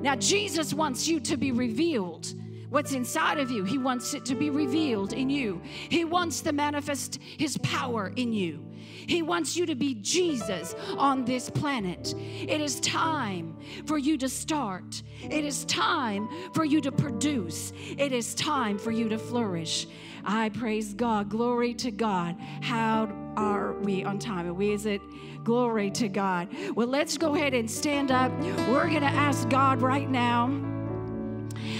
Now, 0.00 0.14
Jesus 0.14 0.72
wants 0.72 1.08
you 1.08 1.18
to 1.20 1.36
be 1.36 1.50
revealed 1.50 2.34
what's 2.74 2.92
inside 2.92 3.38
of 3.38 3.52
you. 3.52 3.62
He 3.62 3.78
wants 3.78 4.14
it 4.14 4.24
to 4.24 4.34
be 4.34 4.50
revealed 4.50 5.12
in 5.12 5.30
you. 5.30 5.62
He 5.62 6.04
wants 6.04 6.40
to 6.40 6.52
manifest 6.52 7.20
His 7.38 7.56
power 7.58 8.12
in 8.16 8.32
you. 8.32 8.66
He 9.06 9.22
wants 9.22 9.56
you 9.56 9.64
to 9.66 9.76
be 9.76 9.94
Jesus 9.94 10.74
on 10.98 11.24
this 11.24 11.48
planet. 11.48 12.14
It 12.18 12.60
is 12.60 12.80
time 12.80 13.56
for 13.86 13.96
you 13.96 14.18
to 14.18 14.28
start. 14.28 15.04
It 15.22 15.44
is 15.44 15.64
time 15.66 16.28
for 16.52 16.64
you 16.64 16.80
to 16.80 16.90
produce. 16.90 17.72
It 17.96 18.10
is 18.10 18.34
time 18.34 18.76
for 18.76 18.90
you 18.90 19.08
to 19.08 19.18
flourish. 19.18 19.86
I 20.24 20.48
praise 20.48 20.94
God. 20.94 21.28
Glory 21.28 21.74
to 21.74 21.92
God. 21.92 22.34
How 22.60 23.08
are 23.36 23.74
we 23.74 24.02
on 24.02 24.18
time? 24.18 24.48
Are 24.48 24.52
we? 24.52 24.72
Is 24.72 24.84
it 24.84 25.00
glory 25.44 25.92
to 25.92 26.08
God? 26.08 26.48
Well, 26.74 26.88
let's 26.88 27.18
go 27.18 27.36
ahead 27.36 27.54
and 27.54 27.70
stand 27.70 28.10
up. 28.10 28.32
We're 28.68 28.88
going 28.88 29.02
to 29.02 29.06
ask 29.06 29.48
God 29.48 29.80
right 29.80 30.10
now. 30.10 30.74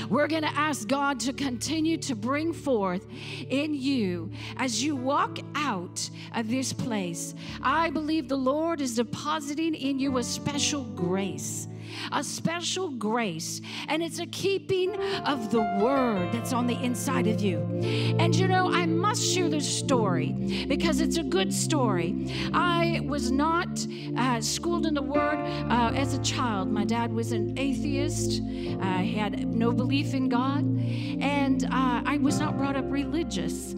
We're 0.09 0.29
going 0.29 0.43
to 0.43 0.55
ask 0.57 0.89
God 0.89 1.21
to 1.21 1.33
continue 1.33 1.97
to 1.99 2.15
bring 2.15 2.53
forth 2.53 3.07
in 3.49 3.75
you 3.75 4.31
as 4.57 4.83
you 4.83 4.97
walk 4.97 5.39
out 5.55 6.09
of 6.35 6.49
this 6.49 6.73
place. 6.73 7.35
I 7.63 7.91
believe 7.91 8.29
the 8.29 8.37
Lord 8.37 8.81
is 8.81 8.97
depositing 8.97 9.75
in 9.75 9.99
you 9.99 10.19
a 10.19 10.23
special 10.23 10.83
grace 10.83 11.69
a 12.13 12.25
special 12.25 12.91
grace, 12.91 13.61
and 13.89 14.03
it's 14.03 14.19
a 14.19 14.27
keeping 14.27 14.95
of 15.25 15.51
the 15.51 15.61
word 15.81 16.33
that's 16.33 16.53
on 16.53 16.67
the 16.67 16.79
inside 16.83 17.27
of 17.27 17.41
you. 17.41 17.59
And 18.19 18.35
you 18.35 18.49
know, 18.49 18.73
I 18.73 18.87
story 19.65 20.33
because 20.69 21.01
it's 21.01 21.17
a 21.17 21.23
good 21.23 21.53
story. 21.53 22.31
I 22.53 23.01
was 23.07 23.31
not 23.31 23.69
uh, 24.17 24.41
schooled 24.41 24.87
in 24.87 24.95
the 24.95 25.03
word 25.03 25.39
uh, 25.71 25.93
as 25.95 26.15
a 26.15 26.23
child. 26.23 26.71
My 26.71 26.85
dad 26.85 27.13
was 27.13 27.33
an 27.33 27.59
atheist, 27.59 28.43
uh, 28.43 28.99
he 28.99 29.15
had 29.15 29.47
no 29.55 29.73
belief 29.73 30.15
in 30.15 30.29
God, 30.29 30.61
and 30.61 31.65
uh, 31.65 32.03
I 32.05 32.19
was 32.21 32.39
not 32.41 32.57
brought 32.57 32.77
up 32.77 32.85
religious. 32.89 33.73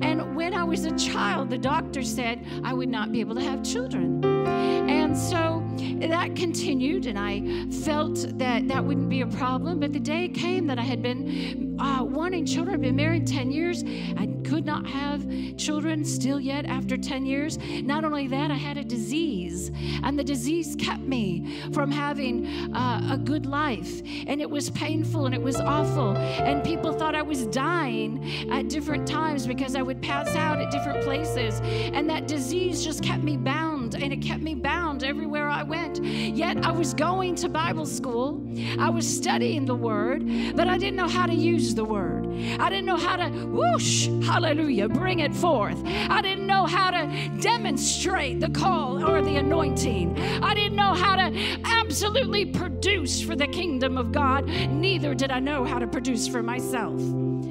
And 0.00 0.36
when 0.36 0.54
I 0.54 0.64
was 0.64 0.84
a 0.84 0.96
child, 0.96 1.50
the 1.50 1.58
doctor 1.58 2.02
said 2.02 2.44
I 2.64 2.72
would 2.72 2.88
not 2.88 3.12
be 3.12 3.20
able 3.20 3.34
to 3.34 3.40
have 3.42 3.62
children. 3.62 4.24
And 4.24 5.16
so 5.16 5.61
that 5.78 6.36
continued, 6.36 7.06
and 7.06 7.18
I 7.18 7.66
felt 7.84 8.38
that 8.38 8.68
that 8.68 8.84
wouldn't 8.84 9.08
be 9.08 9.22
a 9.22 9.26
problem. 9.26 9.80
But 9.80 9.92
the 9.92 10.00
day 10.00 10.28
came 10.28 10.66
that 10.66 10.78
I 10.78 10.82
had 10.82 11.02
been 11.02 11.76
uh, 11.80 12.04
wanting 12.04 12.46
children. 12.46 12.74
I've 12.74 12.82
been 12.82 12.96
married 12.96 13.26
10 13.26 13.50
years. 13.50 13.82
I 14.16 14.28
could 14.44 14.64
not 14.64 14.86
have 14.86 15.26
children 15.56 16.04
still 16.04 16.38
yet 16.38 16.66
after 16.66 16.96
10 16.96 17.24
years. 17.24 17.58
Not 17.82 18.04
only 18.04 18.26
that, 18.28 18.50
I 18.50 18.54
had 18.54 18.76
a 18.76 18.84
disease, 18.84 19.70
and 20.02 20.18
the 20.18 20.24
disease 20.24 20.76
kept 20.78 21.02
me 21.02 21.70
from 21.72 21.90
having 21.90 22.46
uh, 22.74 23.08
a 23.12 23.18
good 23.18 23.46
life. 23.46 24.02
And 24.26 24.40
it 24.40 24.50
was 24.50 24.70
painful 24.70 25.26
and 25.26 25.34
it 25.34 25.42
was 25.42 25.60
awful. 25.60 26.16
And 26.16 26.62
people 26.62 26.92
thought 26.92 27.14
I 27.14 27.22
was 27.22 27.46
dying 27.46 28.50
at 28.50 28.68
different 28.68 29.06
times 29.06 29.46
because 29.46 29.74
I 29.74 29.82
would 29.82 30.02
pass 30.02 30.28
out 30.36 30.60
at 30.60 30.70
different 30.70 31.02
places. 31.02 31.60
And 31.62 32.08
that 32.10 32.26
disease 32.26 32.84
just 32.84 33.02
kept 33.02 33.22
me 33.22 33.36
bound, 33.36 33.71
and 33.94 34.12
it 34.12 34.22
kept 34.22 34.42
me 34.42 34.54
bound 34.54 35.04
everywhere 35.04 35.48
I 35.48 35.62
went. 35.62 36.02
Yet 36.02 36.64
I 36.64 36.70
was 36.70 36.94
going 36.94 37.34
to 37.36 37.48
Bible 37.48 37.86
school, 37.86 38.42
I 38.78 38.90
was 38.90 39.06
studying 39.06 39.64
the 39.64 39.74
Word, 39.74 40.24
but 40.56 40.68
I 40.68 40.78
didn't 40.78 40.96
know 40.96 41.08
how 41.08 41.26
to 41.26 41.34
use 41.34 41.74
the 41.74 41.84
Word. 41.84 42.26
I 42.58 42.68
didn't 42.70 42.86
know 42.86 42.96
how 42.96 43.16
to 43.16 43.28
whoosh, 43.46 44.06
hallelujah, 44.24 44.88
bring 44.88 45.20
it 45.20 45.34
forth. 45.34 45.80
I 45.84 46.22
didn't 46.22 46.46
know 46.46 46.66
how 46.66 46.90
to 46.90 47.30
demonstrate 47.40 48.40
the 48.40 48.50
call 48.50 49.04
or 49.04 49.22
the 49.22 49.36
anointing. 49.36 50.18
I 50.42 50.54
didn't 50.54 50.76
know 50.76 50.94
how 50.94 51.16
to 51.16 51.58
absolutely 51.64 52.46
produce 52.46 53.20
for 53.22 53.36
the 53.36 53.46
kingdom 53.46 53.96
of 53.96 54.12
God. 54.12 54.46
Neither 54.46 55.14
did 55.14 55.30
I 55.30 55.40
know 55.40 55.64
how 55.64 55.78
to 55.78 55.86
produce 55.86 56.26
for 56.26 56.42
myself. 56.42 57.00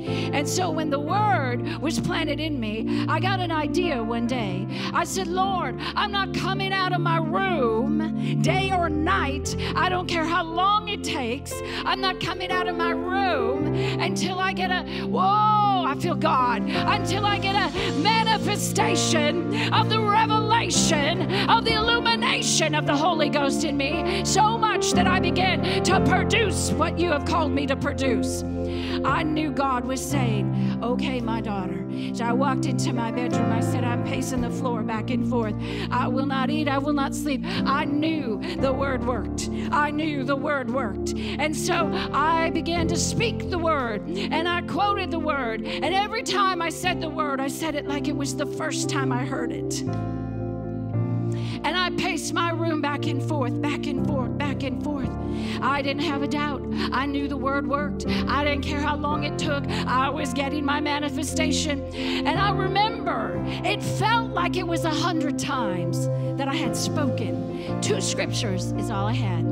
And 0.07 0.47
so 0.47 0.69
when 0.69 0.89
the 0.89 0.99
word 0.99 1.81
was 1.81 1.99
planted 1.99 2.39
in 2.39 2.59
me, 2.59 3.05
I 3.07 3.19
got 3.19 3.39
an 3.39 3.51
idea 3.51 4.01
one 4.03 4.27
day. 4.27 4.67
I 4.93 5.03
said, 5.03 5.27
Lord, 5.27 5.79
I'm 5.95 6.11
not 6.11 6.33
coming 6.33 6.73
out 6.73 6.93
of 6.93 7.01
my 7.01 7.17
room 7.17 8.41
day 8.41 8.71
or 8.71 8.89
night. 8.89 9.55
I 9.75 9.89
don't 9.89 10.07
care 10.07 10.25
how 10.25 10.43
long 10.43 10.87
it 10.87 11.03
takes. 11.03 11.53
I'm 11.85 12.01
not 12.01 12.19
coming 12.19 12.51
out 12.51 12.67
of 12.67 12.75
my 12.75 12.91
room 12.91 13.73
until 13.75 14.39
I 14.39 14.53
get 14.53 14.71
a, 14.71 15.05
whoa, 15.05 15.80
I 15.91 15.95
feel 15.95 16.15
God, 16.15 16.61
until 16.69 17.25
I 17.25 17.37
get 17.37 17.53
a 17.53 17.99
manifestation 17.99 19.53
of 19.73 19.89
the 19.89 19.99
revelation 19.99 21.29
of 21.49 21.65
the 21.65 21.73
illumination 21.73 22.75
of 22.75 22.85
the 22.85 22.95
Holy 22.95 23.27
Ghost 23.27 23.65
in 23.65 23.75
me 23.75 24.23
so 24.23 24.57
much 24.57 24.93
that 24.93 25.05
I 25.05 25.19
begin 25.19 25.83
to 25.83 25.99
produce 26.05 26.71
what 26.71 26.97
you 26.97 27.09
have 27.09 27.25
called 27.25 27.51
me 27.51 27.67
to 27.67 27.75
produce. 27.75 28.41
I 29.03 29.23
knew 29.23 29.51
God 29.51 29.83
was 29.83 29.99
saying, 29.99 30.79
Okay, 30.81 31.19
my 31.19 31.41
daughter. 31.41 31.85
So 32.13 32.25
I 32.25 32.33
walked 32.33 32.65
into 32.65 32.91
my 32.93 33.11
bedroom. 33.11 33.51
I 33.51 33.59
said, 33.61 33.83
I'm 33.83 34.03
pacing 34.03 34.41
the 34.41 34.49
floor 34.49 34.81
back 34.81 35.11
and 35.11 35.29
forth. 35.29 35.53
I 35.91 36.07
will 36.07 36.25
not 36.25 36.49
eat. 36.49 36.67
I 36.67 36.77
will 36.77 36.93
not 36.93 37.13
sleep. 37.13 37.41
I 37.45 37.85
knew 37.85 38.41
the 38.57 38.73
word 38.73 39.05
worked. 39.05 39.49
I 39.71 39.91
knew 39.91 40.23
the 40.23 40.35
word 40.35 40.71
worked. 40.71 41.13
And 41.15 41.55
so 41.55 41.91
I 42.11 42.49
began 42.49 42.87
to 42.87 42.97
speak 42.97 43.49
the 43.49 43.59
word 43.59 44.07
and 44.09 44.47
I 44.47 44.61
quoted 44.61 45.11
the 45.11 45.19
word. 45.19 45.65
And 45.81 45.95
every 45.95 46.21
time 46.21 46.61
I 46.61 46.69
said 46.69 47.01
the 47.01 47.09
word, 47.09 47.39
I 47.39 47.47
said 47.47 47.75
it 47.75 47.87
like 47.87 48.07
it 48.07 48.15
was 48.15 48.35
the 48.35 48.45
first 48.45 48.87
time 48.87 49.11
I 49.11 49.25
heard 49.25 49.51
it. 49.51 49.81
And 51.63 51.77
I 51.77 51.89
paced 51.97 52.33
my 52.33 52.51
room 52.51 52.81
back 52.81 53.07
and 53.07 53.21
forth, 53.21 53.59
back 53.61 53.87
and 53.87 54.05
forth, 54.05 54.37
back 54.37 54.63
and 54.63 54.83
forth. 54.83 55.09
I 55.61 55.81
didn't 55.81 56.03
have 56.03 56.21
a 56.21 56.27
doubt. 56.27 56.61
I 56.91 57.05
knew 57.05 57.27
the 57.27 57.37
word 57.37 57.67
worked. 57.67 58.05
I 58.07 58.43
didn't 58.43 58.63
care 58.63 58.79
how 58.79 58.95
long 58.95 59.23
it 59.23 59.37
took. 59.37 59.67
I 59.69 60.09
was 60.09 60.33
getting 60.33 60.65
my 60.65 60.79
manifestation. 60.79 61.81
And 61.95 62.39
I 62.39 62.51
remember 62.51 63.43
it 63.63 63.81
felt 63.81 64.31
like 64.31 64.57
it 64.57 64.67
was 64.67 64.85
a 64.85 64.91
hundred 64.91 65.39
times 65.39 66.07
that 66.37 66.47
I 66.47 66.55
had 66.55 66.75
spoken. 66.75 67.81
Two 67.81 68.01
scriptures 68.01 68.71
is 68.73 68.89
all 68.89 69.07
I 69.07 69.13
had. 69.13 69.50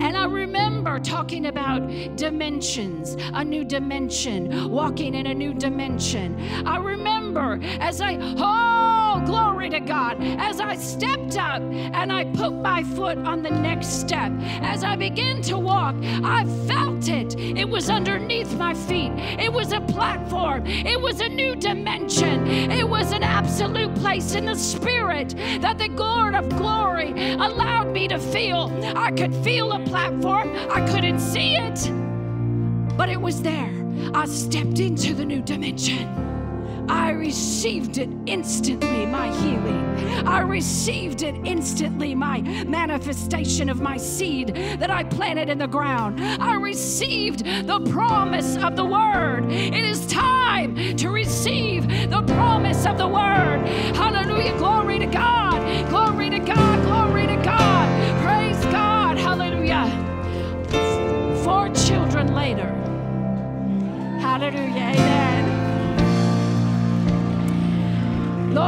And 0.00 0.16
I 0.16 0.26
remember 0.26 1.00
talking 1.00 1.46
about 1.46 1.88
dimensions, 2.16 3.16
a 3.34 3.44
new 3.44 3.64
dimension, 3.64 4.70
walking 4.70 5.14
in 5.14 5.26
a 5.26 5.34
new 5.34 5.54
dimension. 5.54 6.38
I 6.66 6.78
remember 6.78 7.58
as 7.80 8.00
I, 8.00 8.16
oh, 8.38 8.95
Oh, 9.16 9.20
glory 9.24 9.70
to 9.70 9.80
God, 9.80 10.18
as 10.20 10.60
I 10.60 10.76
stepped 10.76 11.38
up 11.38 11.62
and 11.62 12.12
I 12.12 12.24
put 12.24 12.52
my 12.52 12.82
foot 12.82 13.16
on 13.16 13.42
the 13.42 13.50
next 13.50 14.00
step, 14.00 14.30
as 14.60 14.84
I 14.84 14.94
began 14.94 15.40
to 15.42 15.56
walk, 15.56 15.96
I 16.22 16.44
felt 16.66 17.08
it. 17.08 17.34
It 17.38 17.66
was 17.66 17.88
underneath 17.88 18.52
my 18.58 18.74
feet, 18.74 19.12
it 19.16 19.50
was 19.50 19.72
a 19.72 19.80
platform, 19.80 20.66
it 20.66 21.00
was 21.00 21.22
a 21.22 21.30
new 21.30 21.56
dimension, 21.56 22.46
it 22.46 22.86
was 22.86 23.12
an 23.12 23.22
absolute 23.22 23.94
place 23.94 24.34
in 24.34 24.44
the 24.44 24.54
spirit 24.54 25.30
that 25.62 25.78
the 25.78 25.88
Lord 25.88 26.34
of 26.34 26.50
glory 26.50 27.12
allowed 27.36 27.92
me 27.92 28.08
to 28.08 28.18
feel. 28.18 28.70
I 28.94 29.12
could 29.12 29.34
feel 29.36 29.72
a 29.72 29.80
platform, 29.86 30.54
I 30.70 30.86
couldn't 30.92 31.20
see 31.20 31.56
it, 31.56 31.90
but 32.98 33.08
it 33.08 33.20
was 33.20 33.40
there. 33.40 33.72
I 34.12 34.26
stepped 34.26 34.78
into 34.78 35.14
the 35.14 35.24
new 35.24 35.40
dimension. 35.40 36.35
I 36.88 37.10
received 37.10 37.98
it 37.98 38.08
instantly, 38.26 39.06
my 39.06 39.28
healing. 39.40 39.84
I 40.26 40.40
received 40.40 41.22
it 41.22 41.34
instantly, 41.44 42.14
my 42.14 42.40
manifestation 42.66 43.68
of 43.68 43.80
my 43.80 43.96
seed 43.96 44.54
that 44.78 44.90
I 44.90 45.04
planted 45.04 45.48
in 45.48 45.58
the 45.58 45.66
ground. 45.66 46.20
I 46.20 46.54
received 46.54 47.44
the 47.44 47.80
promise 47.90 48.56
of 48.56 48.76
the 48.76 48.84
word. 48.84 49.50
It 49.50 49.84
is 49.84 50.06
time 50.06 50.35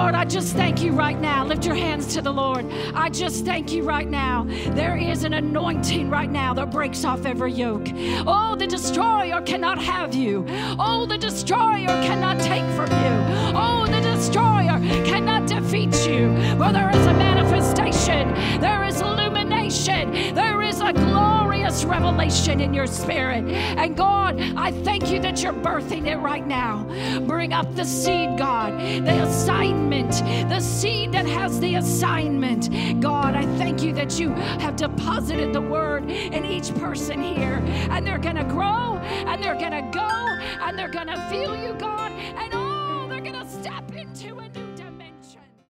Lord, 0.08 0.16
I 0.16 0.24
just 0.24 0.56
thank 0.56 0.80
you 0.82 0.92
right 0.92 1.20
now. 1.20 1.44
Lift 1.44 1.66
your 1.66 1.74
hands 1.74 2.14
to 2.14 2.22
the 2.22 2.32
Lord. 2.32 2.64
I 2.94 3.10
just 3.10 3.44
thank 3.44 3.74
you 3.74 3.82
right 3.82 4.08
now. 4.08 4.46
There 4.70 4.96
is 4.96 5.22
an 5.22 5.34
anointing 5.34 6.08
right 6.08 6.30
now 6.30 6.54
that 6.54 6.70
breaks 6.70 7.04
off 7.04 7.26
every 7.26 7.52
yoke. 7.52 7.86
Oh, 8.26 8.56
the 8.58 8.66
destroyer 8.66 9.42
cannot 9.42 9.76
have 9.76 10.14
you. 10.14 10.46
Oh, 10.78 11.04
the 11.04 11.18
destroyer 11.18 11.88
cannot 12.08 12.40
take 12.40 12.64
from 12.74 12.90
you. 12.90 13.54
Oh, 13.54 13.86
the 13.86 14.00
destroyer 14.00 14.78
cannot 15.04 15.46
defeat 15.46 15.94
you. 16.08 16.32
Well, 16.58 16.72
there 16.72 16.88
is 16.88 17.06
a 17.06 17.12
manifestation, 17.12 18.32
there 18.62 18.84
is 18.84 19.02
There 20.06 20.62
is 20.62 20.80
a 20.80 20.92
glorious 20.92 21.84
revelation 21.84 22.60
in 22.60 22.72
your 22.72 22.86
spirit. 22.86 23.44
And 23.44 23.96
God, 23.96 24.40
I 24.56 24.70
thank 24.82 25.10
you 25.10 25.20
that 25.20 25.42
you're 25.42 25.52
birthing 25.52 26.06
it 26.06 26.16
right 26.18 26.46
now. 26.46 26.84
Bring 27.26 27.52
up 27.52 27.74
the 27.74 27.84
seed, 27.84 28.38
God, 28.38 28.72
the 28.78 29.22
assignment, 29.24 30.12
the 30.48 30.60
seed 30.60 31.12
that 31.12 31.26
has 31.26 31.58
the 31.60 31.76
assignment. 31.76 32.70
God, 33.00 33.34
I 33.34 33.44
thank 33.58 33.82
you 33.82 33.92
that 33.94 34.18
you 34.18 34.30
have 34.60 34.76
deposited 34.76 35.52
the 35.52 35.60
word 35.60 36.08
in 36.10 36.44
each 36.44 36.74
person 36.74 37.20
here. 37.20 37.62
And 37.90 38.06
they're 38.06 38.18
going 38.18 38.36
to 38.36 38.44
grow 38.44 38.98
and 38.98 39.42
they're 39.42 39.54
going 39.54 39.72
to 39.72 39.90
go 39.92 40.08
and 40.64 40.78
they're 40.78 40.88
going 40.88 41.08
to 41.08 41.20
feel 41.28 41.56
you, 41.56 41.74
God. 41.74 42.07